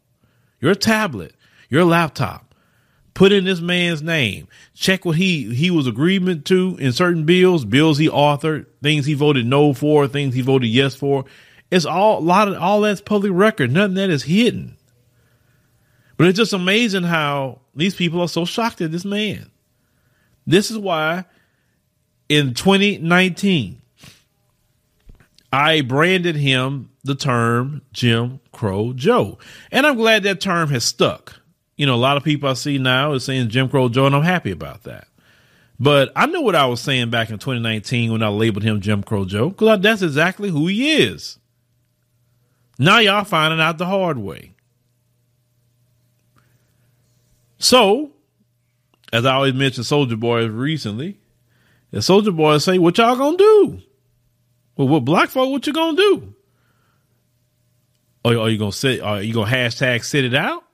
your 0.60 0.74
tablet, 0.74 1.34
your 1.70 1.86
laptop, 1.86 2.54
put 3.14 3.32
in 3.32 3.46
this 3.46 3.62
man's 3.62 4.02
name, 4.02 4.46
check 4.74 5.06
what 5.06 5.16
he 5.16 5.54
he 5.54 5.70
was 5.70 5.86
agreement 5.86 6.44
to 6.44 6.76
in 6.78 6.92
certain 6.92 7.24
bills, 7.24 7.64
bills 7.64 7.96
he 7.96 8.10
authored, 8.10 8.66
things 8.82 9.06
he 9.06 9.14
voted 9.14 9.46
no 9.46 9.72
for, 9.72 10.06
things 10.06 10.34
he 10.34 10.42
voted 10.42 10.68
yes 10.68 10.94
for. 10.94 11.24
It's 11.70 11.86
all 11.86 12.18
a 12.18 12.20
lot 12.20 12.48
of 12.48 12.58
all 12.58 12.82
that's 12.82 13.00
public 13.00 13.32
record. 13.34 13.72
Nothing 13.72 13.94
that 13.94 14.10
is 14.10 14.24
hidden. 14.24 14.76
But 16.18 16.26
it's 16.26 16.36
just 16.36 16.52
amazing 16.52 17.04
how 17.04 17.62
these 17.74 17.94
people 17.94 18.20
are 18.20 18.28
so 18.28 18.44
shocked 18.44 18.82
at 18.82 18.92
this 18.92 19.06
man. 19.06 19.50
This 20.46 20.70
is 20.70 20.76
why 20.76 21.24
in 22.28 22.52
2019 22.52 23.81
I 25.52 25.82
branded 25.82 26.36
him 26.36 26.90
the 27.04 27.14
term 27.14 27.82
Jim 27.92 28.40
Crow 28.52 28.92
Joe. 28.94 29.38
And 29.70 29.86
I'm 29.86 29.96
glad 29.96 30.22
that 30.22 30.40
term 30.40 30.70
has 30.70 30.84
stuck. 30.84 31.40
You 31.76 31.86
know, 31.86 31.94
a 31.94 31.96
lot 31.96 32.16
of 32.16 32.24
people 32.24 32.48
I 32.48 32.54
see 32.54 32.78
now 32.78 33.12
is 33.12 33.24
saying 33.24 33.48
Jim 33.50 33.68
Crow 33.68 33.88
Joe, 33.88 34.06
and 34.06 34.14
I'm 34.14 34.22
happy 34.22 34.50
about 34.50 34.84
that. 34.84 35.08
But 35.78 36.12
I 36.14 36.26
know 36.26 36.40
what 36.40 36.54
I 36.54 36.66
was 36.66 36.80
saying 36.80 37.10
back 37.10 37.30
in 37.30 37.38
2019 37.38 38.12
when 38.12 38.22
I 38.22 38.28
labeled 38.28 38.62
him 38.62 38.80
Jim 38.80 39.02
Crow 39.02 39.24
Joe, 39.24 39.50
because 39.50 39.80
that's 39.80 40.02
exactly 40.02 40.48
who 40.48 40.68
he 40.68 40.92
is. 40.92 41.38
Now 42.78 42.98
y'all 42.98 43.24
finding 43.24 43.60
out 43.60 43.78
the 43.78 43.86
hard 43.86 44.18
way. 44.18 44.52
So 47.58 48.12
as 49.12 49.26
I 49.26 49.34
always 49.34 49.54
mention 49.54 49.84
Soldier 49.84 50.16
Boy 50.16 50.46
recently, 50.46 51.18
the 51.90 52.00
Soldier 52.00 52.32
Boy 52.32 52.58
say, 52.58 52.78
"What 52.78 52.96
y'all 52.98 53.16
gonna 53.16 53.36
do?" 53.36 53.82
Well, 54.82 54.88
what 54.88 55.04
black 55.04 55.28
folk? 55.28 55.48
What 55.48 55.64
you 55.64 55.72
gonna 55.72 55.96
do? 55.96 56.34
Are, 58.24 58.36
are 58.36 58.50
you 58.50 58.58
gonna 58.58 58.72
sit? 58.72 59.00
Are 59.00 59.22
you 59.22 59.32
gonna 59.32 59.48
hashtag 59.48 60.02
sit 60.02 60.24
it 60.24 60.34
out? 60.34 60.64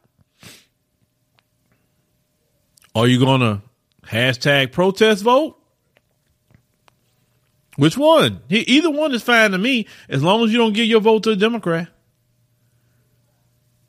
Are 2.94 3.06
you 3.06 3.20
gonna 3.20 3.60
hashtag 4.06 4.72
protest 4.72 5.24
vote? 5.24 5.60
Which 7.76 7.98
one? 7.98 8.40
Either 8.48 8.90
one 8.90 9.12
is 9.12 9.22
fine 9.22 9.50
to 9.50 9.58
me, 9.58 9.86
as 10.08 10.22
long 10.22 10.42
as 10.42 10.52
you 10.52 10.56
don't 10.56 10.72
give 10.72 10.86
your 10.86 11.02
vote 11.02 11.24
to 11.24 11.32
a 11.32 11.36
Democrat. 11.36 11.88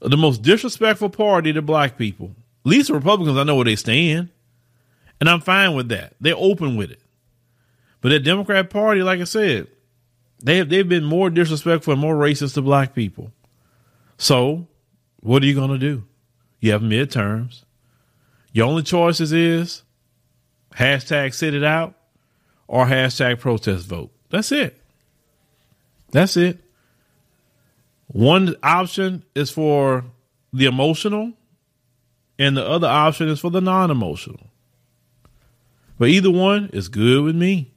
The 0.02 0.18
most 0.18 0.42
disrespectful 0.42 1.12
party 1.12 1.54
to 1.54 1.62
black 1.62 1.98
people. 1.98 2.36
At 2.66 2.70
least 2.70 2.90
the 2.90 2.96
Republicans, 2.96 3.38
I 3.38 3.44
know 3.44 3.56
where 3.56 3.64
they 3.66 3.78
stand. 3.78 4.32
And 5.22 5.30
I'm 5.30 5.40
fine 5.40 5.76
with 5.76 5.90
that. 5.90 6.14
They're 6.20 6.36
open 6.36 6.76
with 6.76 6.92
it. 6.92 7.02
But 8.02 8.10
the 8.10 8.20
Democrat 8.20 8.70
Party, 8.70 9.02
like 9.02 9.22
I 9.22 9.26
said, 9.26 9.68
they 10.42 10.58
have 10.58 10.70
they've 10.70 10.88
been 10.88 11.04
more 11.04 11.30
disrespectful 11.30 11.94
and 11.94 12.02
more 12.02 12.16
racist 12.16 12.54
to 12.56 12.62
black 12.62 12.94
people. 12.94 13.32
So, 14.18 14.68
what 15.20 15.44
are 15.44 15.46
you 15.46 15.56
going 15.56 15.72
to 15.72 15.78
do? 15.78 16.06
You 16.60 16.72
have 16.72 16.82
midterms. 16.82 17.64
Your 18.52 18.68
only 18.68 18.84
choices 18.84 19.32
is 19.32 19.84
hashtag 20.76 21.34
sit 21.34 21.54
it 21.54 21.64
out 21.64 21.96
or 22.68 22.86
hashtag 22.86 23.40
protest 23.40 23.88
vote. 23.88 24.12
That's 24.30 24.52
it. 24.52 24.80
That's 26.12 26.38
it. 26.38 26.60
One 28.08 28.56
option 28.64 29.24
is 29.36 29.52
for 29.52 30.06
the 30.52 30.66
emotional, 30.66 31.34
and 32.40 32.58
the 32.58 32.68
other 32.68 32.88
option 32.88 33.30
is 33.30 33.40
for 33.40 33.52
the 33.52 33.62
non 33.62 33.92
emotional. 33.92 34.48
But 36.00 36.10
either 36.10 36.32
one 36.32 36.70
is 36.74 36.88
good 36.88 37.24
with 37.24 37.36
me. 37.36 37.72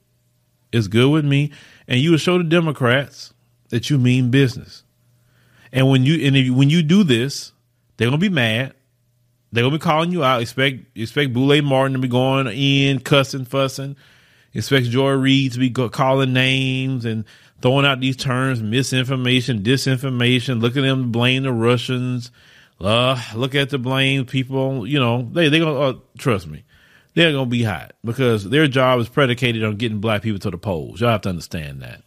It's 0.72 0.86
good 0.86 1.10
with 1.10 1.24
me. 1.24 1.50
And 1.88 2.00
you 2.00 2.12
will 2.12 2.18
show 2.18 2.38
the 2.38 2.44
Democrats 2.44 3.32
that 3.70 3.90
you 3.90 3.98
mean 3.98 4.30
business. 4.30 4.84
And 5.72 5.88
when 5.88 6.04
you 6.04 6.26
and 6.26 6.36
if, 6.36 6.50
when 6.50 6.70
you 6.70 6.82
do 6.82 7.04
this, 7.04 7.52
they're 7.96 8.06
gonna 8.06 8.18
be 8.18 8.28
mad. 8.28 8.74
They're 9.50 9.64
gonna 9.64 9.76
be 9.76 9.82
calling 9.82 10.12
you 10.12 10.22
out. 10.22 10.42
Expect 10.42 10.96
expect 10.96 11.32
Boule 11.32 11.62
Martin 11.62 11.94
to 11.94 11.98
be 11.98 12.08
going 12.08 12.46
in, 12.48 13.00
cussing, 13.00 13.44
fussing. 13.44 13.96
Expect 14.54 14.86
Joy 14.86 15.12
Reid 15.12 15.52
to 15.52 15.58
be 15.58 15.70
calling 15.70 16.32
names 16.32 17.06
and 17.06 17.24
throwing 17.62 17.86
out 17.86 18.00
these 18.00 18.16
terms, 18.16 18.62
misinformation, 18.62 19.62
disinformation. 19.62 20.60
Look 20.60 20.76
at 20.76 20.82
them 20.82 21.10
blame 21.10 21.44
the 21.44 21.52
Russians. 21.52 22.30
Uh, 22.78 23.20
look 23.34 23.54
at 23.54 23.70
the 23.70 23.78
blame 23.78 24.26
people. 24.26 24.86
You 24.86 24.98
know, 24.98 25.28
they 25.32 25.48
they 25.48 25.58
gonna 25.58 25.78
uh, 25.78 25.94
trust 26.18 26.48
me. 26.48 26.64
They're 27.14 27.32
gonna 27.32 27.46
be 27.46 27.62
hot 27.62 27.92
because 28.04 28.48
their 28.48 28.68
job 28.68 29.00
is 29.00 29.08
predicated 29.08 29.64
on 29.64 29.76
getting 29.76 30.00
black 30.00 30.22
people 30.22 30.38
to 30.40 30.50
the 30.50 30.58
polls. 30.58 31.00
Y'all 31.00 31.10
have 31.10 31.20
to 31.22 31.28
understand 31.28 31.82
that. 31.82 32.02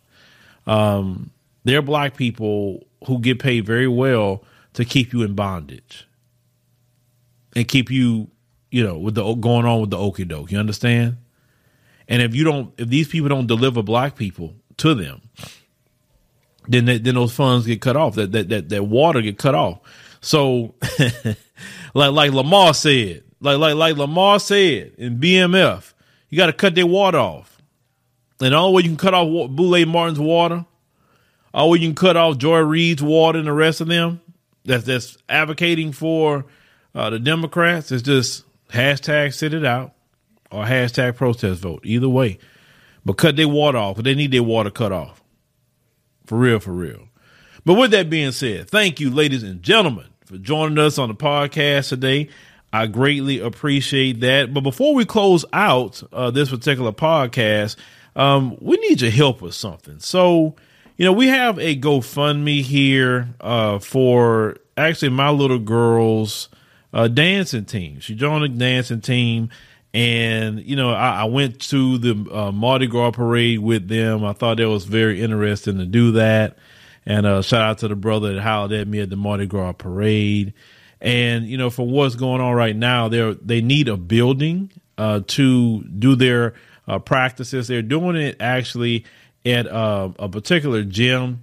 Um, 0.65 1.31
they're 1.63 1.81
black 1.81 2.15
people 2.15 2.87
who 3.05 3.19
get 3.19 3.39
paid 3.39 3.65
very 3.65 3.87
well 3.87 4.43
to 4.73 4.85
keep 4.85 5.13
you 5.13 5.21
in 5.21 5.35
bondage 5.35 6.07
and 7.55 7.67
keep 7.67 7.89
you, 7.91 8.29
you 8.71 8.83
know, 8.83 8.97
with 8.97 9.15
the 9.15 9.33
going 9.35 9.65
on 9.65 9.81
with 9.81 9.89
the 9.89 9.97
okey 9.97 10.25
doke. 10.25 10.51
You 10.51 10.59
understand? 10.59 11.17
And 12.07 12.21
if 12.21 12.35
you 12.35 12.43
don't, 12.43 12.73
if 12.77 12.87
these 12.87 13.07
people 13.07 13.29
don't 13.29 13.47
deliver 13.47 13.81
black 13.81 14.15
people 14.15 14.53
to 14.77 14.93
them, 14.93 15.21
then 16.67 16.85
they, 16.85 16.97
then 16.97 17.15
those 17.15 17.33
funds 17.33 17.65
get 17.65 17.81
cut 17.81 17.95
off. 17.95 18.15
That 18.15 18.31
that 18.31 18.49
that, 18.49 18.69
that 18.69 18.83
water 18.83 19.21
get 19.21 19.37
cut 19.37 19.55
off. 19.55 19.79
So, 20.21 20.75
like 21.93 22.11
like 22.11 22.31
Lamar 22.31 22.73
said, 22.73 23.23
like 23.39 23.57
like 23.57 23.75
like 23.75 23.97
Lamar 23.97 24.39
said 24.39 24.93
in 24.97 25.19
BMF, 25.19 25.93
you 26.29 26.37
got 26.37 26.47
to 26.47 26.53
cut 26.53 26.75
their 26.75 26.87
water 26.87 27.17
off. 27.17 27.61
And 28.41 28.53
the 28.53 28.57
only 28.57 28.75
way 28.75 28.83
you 28.83 28.89
can 28.89 28.97
cut 28.97 29.13
off 29.13 29.51
Boule 29.51 29.85
Martin's 29.85 30.19
water, 30.19 30.65
all 31.53 31.69
way 31.69 31.79
you 31.79 31.87
can 31.87 31.95
cut 31.95 32.17
off 32.17 32.37
Joy 32.37 32.59
Reid's 32.59 33.01
water 33.01 33.39
and 33.39 33.47
the 33.47 33.53
rest 33.53 33.81
of 33.81 33.87
them 33.87 34.21
that's 34.65 34.83
that's 34.83 35.17
advocating 35.29 35.91
for 35.91 36.45
uh, 36.93 37.09
the 37.09 37.19
Democrats 37.19 37.91
is 37.91 38.01
just 38.01 38.43
hashtag 38.69 39.33
sit 39.33 39.53
it 39.53 39.65
out 39.65 39.93
or 40.51 40.65
hashtag 40.65 41.15
protest 41.15 41.61
vote. 41.61 41.81
Either 41.83 42.09
way. 42.09 42.39
But 43.05 43.17
cut 43.17 43.35
their 43.35 43.47
water 43.47 43.77
off. 43.77 43.97
They 43.97 44.15
need 44.15 44.31
their 44.31 44.43
water 44.43 44.71
cut 44.71 44.91
off. 44.91 45.21
For 46.25 46.37
real, 46.37 46.59
for 46.59 46.71
real. 46.71 47.07
But 47.63 47.75
with 47.75 47.91
that 47.91 48.09
being 48.09 48.31
said, 48.31 48.69
thank 48.69 48.99
you, 48.99 49.11
ladies 49.11 49.43
and 49.43 49.61
gentlemen, 49.61 50.07
for 50.25 50.37
joining 50.37 50.79
us 50.79 50.97
on 50.97 51.09
the 51.09 51.15
podcast 51.15 51.89
today. 51.89 52.29
I 52.81 52.87
greatly 52.87 53.39
appreciate 53.39 54.19
that. 54.21 54.53
But 54.53 54.61
before 54.61 54.93
we 54.93 55.05
close 55.05 55.45
out 55.53 56.03
uh, 56.11 56.31
this 56.31 56.49
particular 56.49 56.91
podcast, 56.91 57.77
um, 58.15 58.57
we 58.61 58.77
need 58.77 59.01
your 59.01 59.11
help 59.11 59.41
with 59.41 59.53
something. 59.53 59.99
So, 59.99 60.55
you 60.97 61.05
know, 61.05 61.13
we 61.13 61.27
have 61.27 61.57
a 61.59 61.75
GoFundMe 61.75 62.61
here 62.61 63.29
uh, 63.41 63.79
for 63.79 64.57
actually 64.77 65.09
my 65.09 65.29
little 65.29 65.59
girl's 65.59 66.49
uh, 66.93 67.07
dancing 67.07 67.65
team. 67.65 67.99
She 67.99 68.15
joined 68.15 68.43
a 68.43 68.49
dancing 68.49 69.01
team 69.01 69.49
and, 69.95 70.61
you 70.61 70.75
know, 70.75 70.91
I, 70.91 71.21
I 71.21 71.23
went 71.23 71.61
to 71.69 71.97
the 71.97 72.29
uh, 72.29 72.51
Mardi 72.51 72.85
Gras 72.85 73.11
parade 73.11 73.59
with 73.59 73.87
them. 73.87 74.25
I 74.25 74.33
thought 74.33 74.57
that 74.57 74.67
was 74.67 74.83
very 74.83 75.21
interesting 75.21 75.77
to 75.77 75.85
do 75.85 76.11
that. 76.11 76.57
And 77.05 77.25
uh, 77.25 77.41
shout 77.41 77.61
out 77.61 77.77
to 77.77 77.87
the 77.87 77.95
brother 77.95 78.33
that 78.33 78.41
hollered 78.41 78.73
at 78.73 78.89
me 78.89 78.99
at 78.99 79.09
the 79.09 79.15
Mardi 79.15 79.45
Gras 79.45 79.71
parade. 79.71 80.53
And, 81.01 81.45
you 81.45 81.57
know, 81.57 81.69
for 81.69 81.85
what's 81.85 82.15
going 82.15 82.41
on 82.41 82.53
right 82.53 82.75
now, 82.75 83.07
they 83.09 83.33
they 83.41 83.61
need 83.61 83.87
a 83.87 83.97
building 83.97 84.71
uh, 84.97 85.21
to 85.27 85.83
do 85.83 86.15
their 86.15 86.53
uh, 86.87 86.99
practices. 86.99 87.67
They're 87.67 87.81
doing 87.81 88.15
it 88.15 88.37
actually 88.39 89.05
at 89.45 89.67
uh, 89.67 90.09
a 90.17 90.29
particular 90.29 90.83
gym 90.83 91.41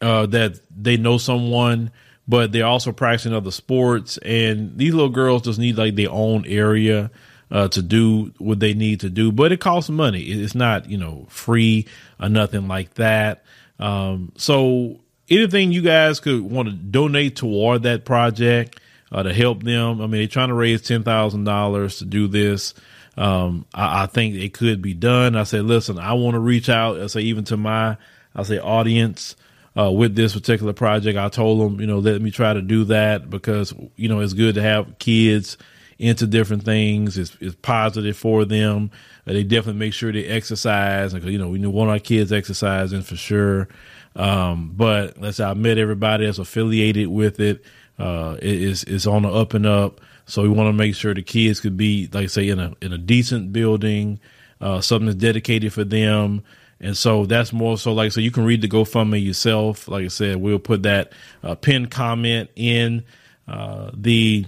uh, 0.00 0.26
that 0.26 0.60
they 0.74 0.96
know 0.96 1.18
someone 1.18 1.90
but 2.30 2.52
they're 2.52 2.64
also 2.64 2.92
practicing 2.92 3.34
other 3.34 3.50
sports. 3.50 4.16
And 4.18 4.78
these 4.78 4.94
little 4.94 5.10
girls 5.10 5.42
just 5.42 5.58
need 5.58 5.76
like 5.76 5.96
their 5.96 6.12
own 6.12 6.46
area 6.46 7.10
uh, 7.50 7.66
to 7.68 7.82
do 7.82 8.32
what 8.38 8.60
they 8.60 8.72
need 8.72 9.00
to 9.00 9.10
do, 9.10 9.32
but 9.32 9.50
it 9.50 9.58
costs 9.58 9.90
money. 9.90 10.22
It's 10.22 10.54
not, 10.54 10.88
you 10.88 10.96
know, 10.96 11.26
free 11.28 11.88
or 12.20 12.28
nothing 12.28 12.68
like 12.68 12.94
that. 12.94 13.42
Um, 13.80 14.30
so 14.36 14.99
anything 15.30 15.72
you 15.72 15.82
guys 15.82 16.20
could 16.20 16.42
want 16.42 16.68
to 16.68 16.74
donate 16.74 17.36
toward 17.36 17.84
that 17.84 18.04
project 18.04 18.80
uh, 19.12 19.22
to 19.22 19.32
help 19.32 19.62
them. 19.62 20.00
I 20.00 20.06
mean, 20.06 20.20
they're 20.20 20.26
trying 20.26 20.48
to 20.48 20.54
raise 20.54 20.82
ten 20.82 21.02
thousand 21.02 21.44
dollars 21.44 21.98
to 21.98 22.04
do 22.04 22.28
this. 22.28 22.74
Um, 23.16 23.66
I, 23.74 24.04
I, 24.04 24.06
think 24.06 24.36
it 24.36 24.54
could 24.54 24.80
be 24.80 24.94
done. 24.94 25.36
I 25.36 25.42
said, 25.42 25.64
listen, 25.64 25.98
I 25.98 26.14
want 26.14 26.34
to 26.34 26.40
reach 26.40 26.68
out. 26.68 27.00
I 27.00 27.06
say 27.08 27.22
even 27.22 27.44
to 27.44 27.56
my, 27.56 27.96
I 28.34 28.42
say 28.44 28.58
audience 28.58 29.36
uh, 29.78 29.90
with 29.90 30.14
this 30.14 30.34
particular 30.34 30.72
project. 30.72 31.18
I 31.18 31.28
told 31.28 31.60
them, 31.60 31.80
you 31.80 31.86
know, 31.86 31.98
let 31.98 32.22
me 32.22 32.30
try 32.30 32.54
to 32.54 32.62
do 32.62 32.84
that 32.84 33.28
because 33.28 33.74
you 33.96 34.08
know 34.08 34.20
it's 34.20 34.32
good 34.32 34.54
to 34.54 34.62
have 34.62 34.98
kids 34.98 35.58
into 36.00 36.26
different 36.26 36.64
things. 36.64 37.18
It's, 37.18 37.36
it's 37.40 37.54
positive 37.56 38.16
for 38.16 38.46
them. 38.46 38.90
Uh, 39.26 39.34
they 39.34 39.44
definitely 39.44 39.78
make 39.78 39.92
sure 39.92 40.10
they 40.10 40.24
exercise. 40.24 41.12
Because, 41.12 41.30
you 41.30 41.38
know, 41.38 41.50
we 41.50 41.64
want 41.66 41.90
our 41.90 41.98
kids 41.98 42.32
exercising 42.32 43.02
for 43.02 43.16
sure. 43.16 43.68
Um, 44.16 44.72
but 44.74 45.18
let's 45.20 45.38
met 45.38 45.78
everybody 45.78 46.26
that's 46.26 46.38
affiliated 46.38 47.08
with 47.08 47.40
it. 47.40 47.64
Uh, 47.98 48.36
it 48.40 48.62
is, 48.62 48.84
it's 48.84 49.06
on 49.06 49.22
the 49.22 49.28
up 49.28 49.54
and 49.54 49.66
up. 49.66 50.00
So 50.26 50.42
we 50.42 50.48
want 50.48 50.68
to 50.68 50.72
make 50.72 50.94
sure 50.94 51.12
the 51.12 51.22
kids 51.22 51.60
could 51.60 51.76
be, 51.76 52.08
like 52.12 52.24
I 52.24 52.26
say, 52.26 52.48
in 52.48 52.58
a, 52.58 52.74
in 52.80 52.92
a 52.92 52.98
decent 52.98 53.52
building, 53.52 54.20
uh, 54.60 54.80
something 54.80 55.06
that's 55.06 55.18
dedicated 55.18 55.72
for 55.72 55.84
them. 55.84 56.42
And 56.80 56.96
so 56.96 57.26
that's 57.26 57.52
more 57.52 57.76
so 57.76 57.92
like, 57.92 58.12
so 58.12 58.20
you 58.20 58.30
can 58.30 58.44
read 58.44 58.62
the 58.62 58.68
GoFundMe 58.68 59.24
yourself. 59.24 59.86
Like 59.86 60.04
I 60.04 60.08
said, 60.08 60.36
we'll 60.36 60.58
put 60.58 60.84
that 60.84 61.12
uh, 61.42 61.54
pinned 61.54 61.90
comment 61.90 62.50
in 62.56 63.04
uh, 63.46 63.90
the 63.92 64.46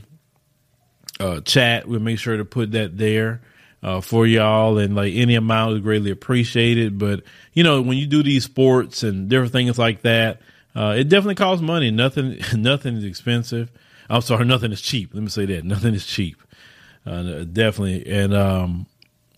uh, 1.21 1.41
chat. 1.41 1.87
We'll 1.87 2.01
make 2.01 2.19
sure 2.19 2.37
to 2.37 2.45
put 2.45 2.73
that 2.73 2.97
there 2.97 3.43
uh, 3.83 4.01
for 4.01 4.27
y'all, 4.27 4.79
and 4.79 4.95
like 4.95 5.13
any 5.15 5.35
amount 5.35 5.75
is 5.75 5.81
greatly 5.81 6.11
appreciated. 6.11 6.99
But 6.99 7.23
you 7.53 7.65
know, 7.65 7.83
when 7.83 7.99
you 7.99 8.07
do 8.07 8.23
these 8.23 8.45
sports 8.45 9.03
and 9.03 9.29
different 9.29 9.53
things 9.53 9.79
like 9.79 10.03
that, 10.03 10.41
uh, 10.75 10.95
it 10.97 11.09
definitely 11.09 11.35
costs 11.35 11.63
money. 11.63 11.91
Nothing, 11.91 12.41
nothing 12.57 12.97
is 12.97 13.05
expensive. 13.05 13.71
I'm 14.09 14.23
sorry, 14.23 14.45
nothing 14.45 14.73
is 14.73 14.81
cheap. 14.81 15.15
Let 15.15 15.23
me 15.23 15.29
say 15.29 15.47
that 15.47 15.65
nothing 15.65 15.95
is 15.95 16.07
cheap. 16.07 16.37
Uh, 17.05 17.45
definitely, 17.45 18.07
and 18.07 18.33
um, 18.35 18.87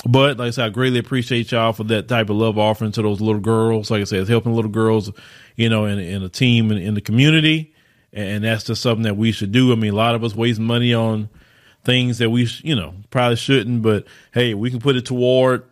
but 0.07 0.37
like 0.39 0.49
I 0.49 0.51
said, 0.51 0.67
I 0.67 0.69
greatly 0.69 0.99
appreciate 0.99 1.51
y'all 1.51 1.73
for 1.73 1.85
that 1.85 2.09
type 2.09 2.29
of 2.29 2.37
love 2.37 2.59
offering 2.59 2.93
to 2.93 3.03
those 3.03 3.21
little 3.21 3.41
girls. 3.41 3.91
Like 3.91 4.03
I 4.03 4.05
said, 4.05 4.21
it's 4.21 4.29
helping 4.29 4.55
little 4.55 4.71
girls, 4.71 5.11
you 5.57 5.71
know, 5.71 5.87
in, 5.87 5.99
in 5.99 6.23
a 6.23 6.29
team 6.29 6.71
in, 6.71 6.79
in 6.79 6.95
the 6.95 7.01
community, 7.01 7.75
and 8.13 8.45
that's 8.45 8.65
just 8.65 8.83
something 8.83 9.05
that 9.05 9.17
we 9.17 9.33
should 9.33 9.53
do. 9.53 9.73
I 9.73 9.77
mean, 9.77 9.95
a 9.95 9.97
lot 9.97 10.15
of 10.15 10.23
us 10.23 10.35
waste 10.35 10.61
money 10.61 10.93
on 10.93 11.31
things 11.85 12.19
that 12.19 12.31
we, 12.31 12.49
you 12.63 12.75
know, 12.75 12.95
probably 13.11 13.37
shouldn't, 13.37 13.83
but 13.83 14.07
hey, 14.33 14.55
we 14.55 14.71
can 14.71 14.81
put 14.81 14.97
it 14.97 15.07
toward 15.07 15.65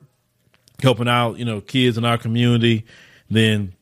helping 0.82 1.08
out, 1.08 1.38
you 1.38 1.44
know, 1.44 1.60
kids 1.60 1.96
in 1.96 2.04
our 2.04 2.18
community, 2.18 2.84
then 3.30 3.72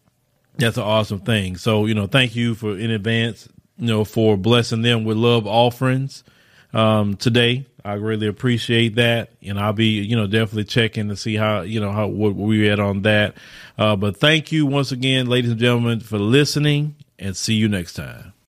that's 0.56 0.76
an 0.76 0.82
awesome 0.82 1.20
thing. 1.20 1.56
So, 1.56 1.86
you 1.86 1.94
know, 1.94 2.06
thank 2.06 2.36
you 2.36 2.54
for 2.54 2.78
in 2.78 2.90
advance, 2.90 3.48
you 3.78 3.86
know, 3.86 4.04
for 4.04 4.36
blessing 4.36 4.82
them 4.82 5.04
with 5.04 5.16
love 5.16 5.46
offerings. 5.46 6.22
um, 6.72 7.16
today. 7.16 7.66
I 7.84 7.94
really 7.94 8.26
appreciate 8.26 8.96
that, 8.96 9.30
and 9.42 9.58
I'll 9.58 9.72
be, 9.72 10.02
you 10.02 10.14
know, 10.14 10.26
definitely 10.26 10.64
checking 10.64 11.08
to 11.08 11.16
see 11.16 11.34
how, 11.34 11.62
you 11.62 11.80
know, 11.80 11.92
how 11.92 12.08
what 12.08 12.34
we 12.34 12.68
at 12.68 12.78
on 12.78 13.02
that. 13.02 13.34
Uh, 13.78 13.96
but 13.96 14.18
thank 14.18 14.52
you 14.52 14.66
once 14.66 14.92
again, 14.92 15.26
ladies 15.26 15.50
and 15.50 15.60
gentlemen, 15.60 16.00
for 16.00 16.18
listening, 16.18 16.96
and 17.18 17.36
see 17.36 17.54
you 17.54 17.68
next 17.68 17.94
time. 17.94 18.29